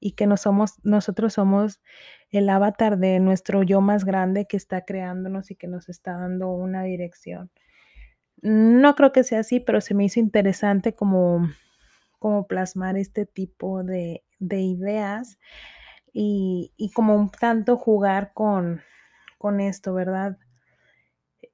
y 0.00 0.12
que 0.12 0.26
no 0.26 0.36
somos, 0.36 0.74
nosotros 0.82 1.32
somos 1.32 1.80
el 2.38 2.48
avatar 2.48 2.98
de 2.98 3.20
nuestro 3.20 3.62
yo 3.62 3.80
más 3.80 4.04
grande 4.04 4.46
que 4.46 4.56
está 4.56 4.84
creándonos 4.84 5.50
y 5.50 5.56
que 5.56 5.68
nos 5.68 5.88
está 5.88 6.18
dando 6.18 6.50
una 6.50 6.82
dirección. 6.82 7.50
No 8.42 8.94
creo 8.94 9.12
que 9.12 9.24
sea 9.24 9.40
así, 9.40 9.60
pero 9.60 9.80
se 9.80 9.94
me 9.94 10.04
hizo 10.04 10.20
interesante 10.20 10.94
como, 10.94 11.48
como 12.18 12.46
plasmar 12.46 12.96
este 12.96 13.26
tipo 13.26 13.84
de, 13.84 14.24
de 14.38 14.60
ideas 14.60 15.38
y, 16.12 16.72
como 16.94 17.16
un 17.16 17.30
tanto 17.30 17.76
jugar 17.76 18.32
con, 18.34 18.80
con 19.38 19.60
esto, 19.60 19.94
¿verdad? 19.94 20.38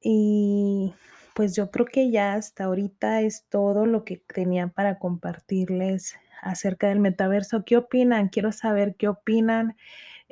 Y 0.02 0.94
pues 1.34 1.56
yo 1.56 1.70
creo 1.70 1.86
que 1.86 2.10
ya 2.10 2.34
hasta 2.34 2.64
ahorita 2.64 3.22
es 3.22 3.46
todo 3.48 3.86
lo 3.86 4.04
que 4.04 4.18
tenía 4.18 4.68
para 4.68 4.98
compartirles 4.98 6.16
acerca 6.42 6.88
del 6.88 7.00
metaverso. 7.00 7.64
¿Qué 7.64 7.76
opinan? 7.76 8.28
Quiero 8.28 8.52
saber 8.52 8.96
qué 8.96 9.08
opinan 9.08 9.76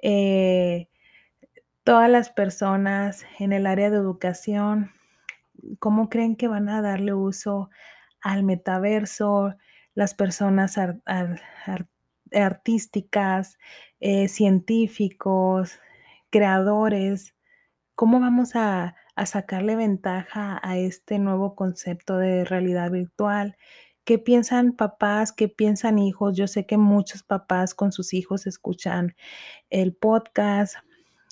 eh, 0.02 0.88
todas 1.84 2.10
las 2.10 2.30
personas 2.30 3.24
en 3.38 3.52
el 3.52 3.66
área 3.66 3.90
de 3.90 3.96
educación. 3.96 4.92
¿Cómo 5.78 6.08
creen 6.08 6.36
que 6.36 6.48
van 6.48 6.68
a 6.68 6.82
darle 6.82 7.14
uso 7.14 7.70
al 8.20 8.42
metaverso? 8.44 9.54
Las 9.94 10.14
personas 10.14 10.78
artísticas, 12.32 13.58
eh, 14.00 14.28
científicos, 14.28 15.80
creadores, 16.30 17.34
¿cómo 17.94 18.20
vamos 18.20 18.54
a, 18.54 18.94
sacarle 19.26 19.74
ventaja 19.74 20.60
a 20.62 20.78
este 20.78 21.18
nuevo 21.18 21.56
concepto 21.56 22.18
de 22.18 22.44
realidad 22.44 22.92
virtual? 22.92 23.56
¿Qué 24.08 24.18
piensan 24.18 24.72
papás? 24.72 25.32
¿Qué 25.32 25.48
piensan 25.48 25.98
hijos? 25.98 26.34
Yo 26.34 26.46
sé 26.46 26.64
que 26.64 26.78
muchos 26.78 27.22
papás 27.22 27.74
con 27.74 27.92
sus 27.92 28.14
hijos 28.14 28.46
escuchan 28.46 29.14
el 29.68 29.92
podcast. 29.92 30.76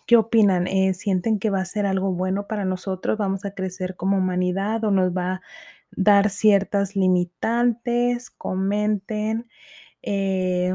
¿Qué 0.07 0.19
opinan? 0.19 0.67
Eh, 0.67 0.93
¿Sienten 0.93 1.39
que 1.39 1.49
va 1.49 1.61
a 1.63 1.65
ser 1.65 1.87
algo 1.87 2.13
bueno 2.13 2.47
para 2.47 2.67
nosotros? 2.67 3.17
¿Vamos 3.17 3.47
a 3.47 3.53
crecer 3.53 3.97
como 3.97 4.19
humanidad 4.19 4.85
o 4.85 4.91
nos 4.91 5.17
va 5.17 5.33
a 5.33 5.41
dar 5.91 6.29
ciertas 6.29 6.97
limitantes? 6.97 8.29
Comenten. 8.29 9.49
Eh, 10.03 10.75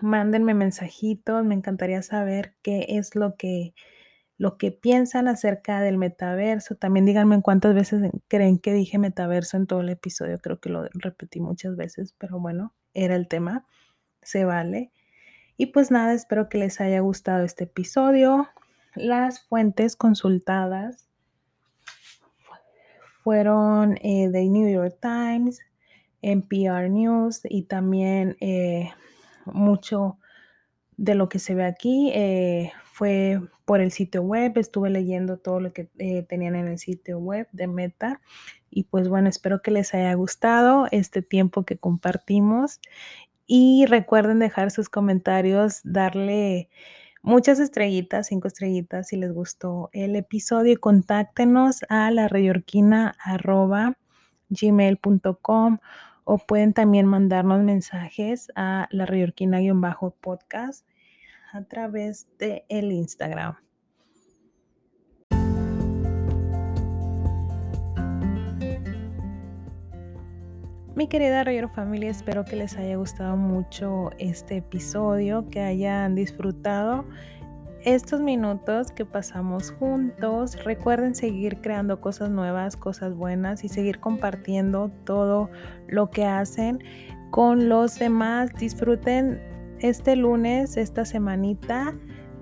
mándenme 0.00 0.54
mensajitos, 0.54 1.44
me 1.44 1.56
encantaría 1.56 2.00
saber 2.00 2.54
qué 2.62 2.86
es 2.88 3.14
lo 3.16 3.36
que, 3.36 3.74
lo 4.40 4.56
que 4.56 4.72
piensan 4.72 5.28
acerca 5.28 5.82
del 5.82 5.98
metaverso. 5.98 6.74
También 6.74 7.04
díganme 7.04 7.42
cuántas 7.42 7.74
veces 7.74 8.10
creen 8.26 8.58
que 8.58 8.72
dije 8.72 8.96
metaverso 8.96 9.58
en 9.58 9.66
todo 9.66 9.82
el 9.82 9.90
episodio. 9.90 10.38
Creo 10.38 10.58
que 10.58 10.70
lo 10.70 10.84
repetí 10.94 11.40
muchas 11.40 11.76
veces, 11.76 12.14
pero 12.16 12.40
bueno, 12.40 12.72
era 12.94 13.16
el 13.16 13.28
tema. 13.28 13.66
Se 14.22 14.46
vale. 14.46 14.92
Y 15.58 15.66
pues 15.66 15.90
nada, 15.90 16.14
espero 16.14 16.48
que 16.48 16.56
les 16.56 16.80
haya 16.80 17.00
gustado 17.00 17.44
este 17.44 17.64
episodio. 17.64 18.48
Las 18.94 19.44
fuentes 19.44 19.94
consultadas 19.94 21.10
fueron 23.22 23.98
eh, 24.00 24.30
The 24.32 24.48
New 24.48 24.72
York 24.72 24.96
Times, 25.02 25.60
NPR 26.22 26.88
News 26.88 27.42
y 27.44 27.64
también 27.64 28.38
eh, 28.40 28.88
mucho 29.44 30.18
de 30.96 31.14
lo 31.14 31.28
que 31.28 31.38
se 31.38 31.54
ve 31.54 31.66
aquí 31.66 32.10
eh, 32.14 32.72
fue 33.00 33.40
por 33.64 33.80
el 33.80 33.92
sitio 33.92 34.20
web, 34.20 34.58
estuve 34.58 34.90
leyendo 34.90 35.38
todo 35.38 35.58
lo 35.58 35.72
que 35.72 35.88
eh, 35.96 36.22
tenían 36.24 36.54
en 36.54 36.68
el 36.68 36.78
sitio 36.78 37.18
web 37.18 37.48
de 37.50 37.66
Meta 37.66 38.20
y 38.68 38.82
pues 38.82 39.08
bueno, 39.08 39.30
espero 39.30 39.62
que 39.62 39.70
les 39.70 39.94
haya 39.94 40.12
gustado 40.12 40.86
este 40.90 41.22
tiempo 41.22 41.64
que 41.64 41.78
compartimos 41.78 42.78
y 43.46 43.86
recuerden 43.86 44.38
dejar 44.38 44.70
sus 44.70 44.90
comentarios, 44.90 45.80
darle 45.82 46.68
muchas 47.22 47.58
estrellitas, 47.58 48.26
cinco 48.26 48.48
estrellitas 48.48 49.08
si 49.08 49.16
les 49.16 49.32
gustó 49.32 49.88
el 49.94 50.14
episodio 50.14 50.78
contáctenos 50.78 51.80
a 51.88 52.10
la 52.10 52.28
gmail.com 54.50 55.78
o 56.24 56.36
pueden 56.36 56.74
también 56.74 57.06
mandarnos 57.06 57.62
mensajes 57.62 58.52
a 58.56 58.88
la 58.90 59.06
podcast 60.20 60.84
a 61.52 61.62
través 61.62 62.28
de 62.38 62.64
el 62.68 62.92
Instagram. 62.92 63.56
Mi 70.94 71.08
querida 71.08 71.44
Rayor 71.44 71.70
Familia, 71.72 72.10
espero 72.10 72.44
que 72.44 72.56
les 72.56 72.76
haya 72.76 72.96
gustado 72.96 73.34
mucho 73.36 74.10
este 74.18 74.58
episodio, 74.58 75.48
que 75.48 75.60
hayan 75.60 76.14
disfrutado 76.14 77.06
estos 77.84 78.20
minutos 78.20 78.92
que 78.92 79.06
pasamos 79.06 79.70
juntos. 79.70 80.62
Recuerden 80.64 81.14
seguir 81.14 81.62
creando 81.62 82.00
cosas 82.00 82.28
nuevas, 82.28 82.76
cosas 82.76 83.14
buenas 83.14 83.64
y 83.64 83.68
seguir 83.68 83.98
compartiendo 84.00 84.90
todo 85.04 85.50
lo 85.88 86.10
que 86.10 86.26
hacen 86.26 86.80
con 87.30 87.70
los 87.70 87.98
demás. 87.98 88.50
Disfruten 88.58 89.40
este 89.80 90.16
lunes, 90.16 90.76
esta 90.76 91.04
semanita, 91.04 91.94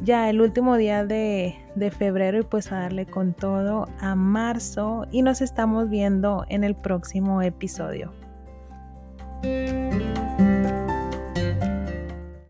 ya 0.02 0.30
el 0.30 0.40
último 0.40 0.76
día 0.76 1.04
de, 1.04 1.56
de 1.74 1.90
febrero 1.90 2.38
y 2.38 2.42
pues 2.42 2.70
a 2.70 2.80
darle 2.80 3.06
con 3.06 3.34
todo 3.34 3.86
a 4.00 4.14
marzo 4.14 5.06
y 5.10 5.22
nos 5.22 5.40
estamos 5.40 5.88
viendo 5.88 6.44
en 6.48 6.64
el 6.64 6.74
próximo 6.74 7.42
episodio. 7.42 8.12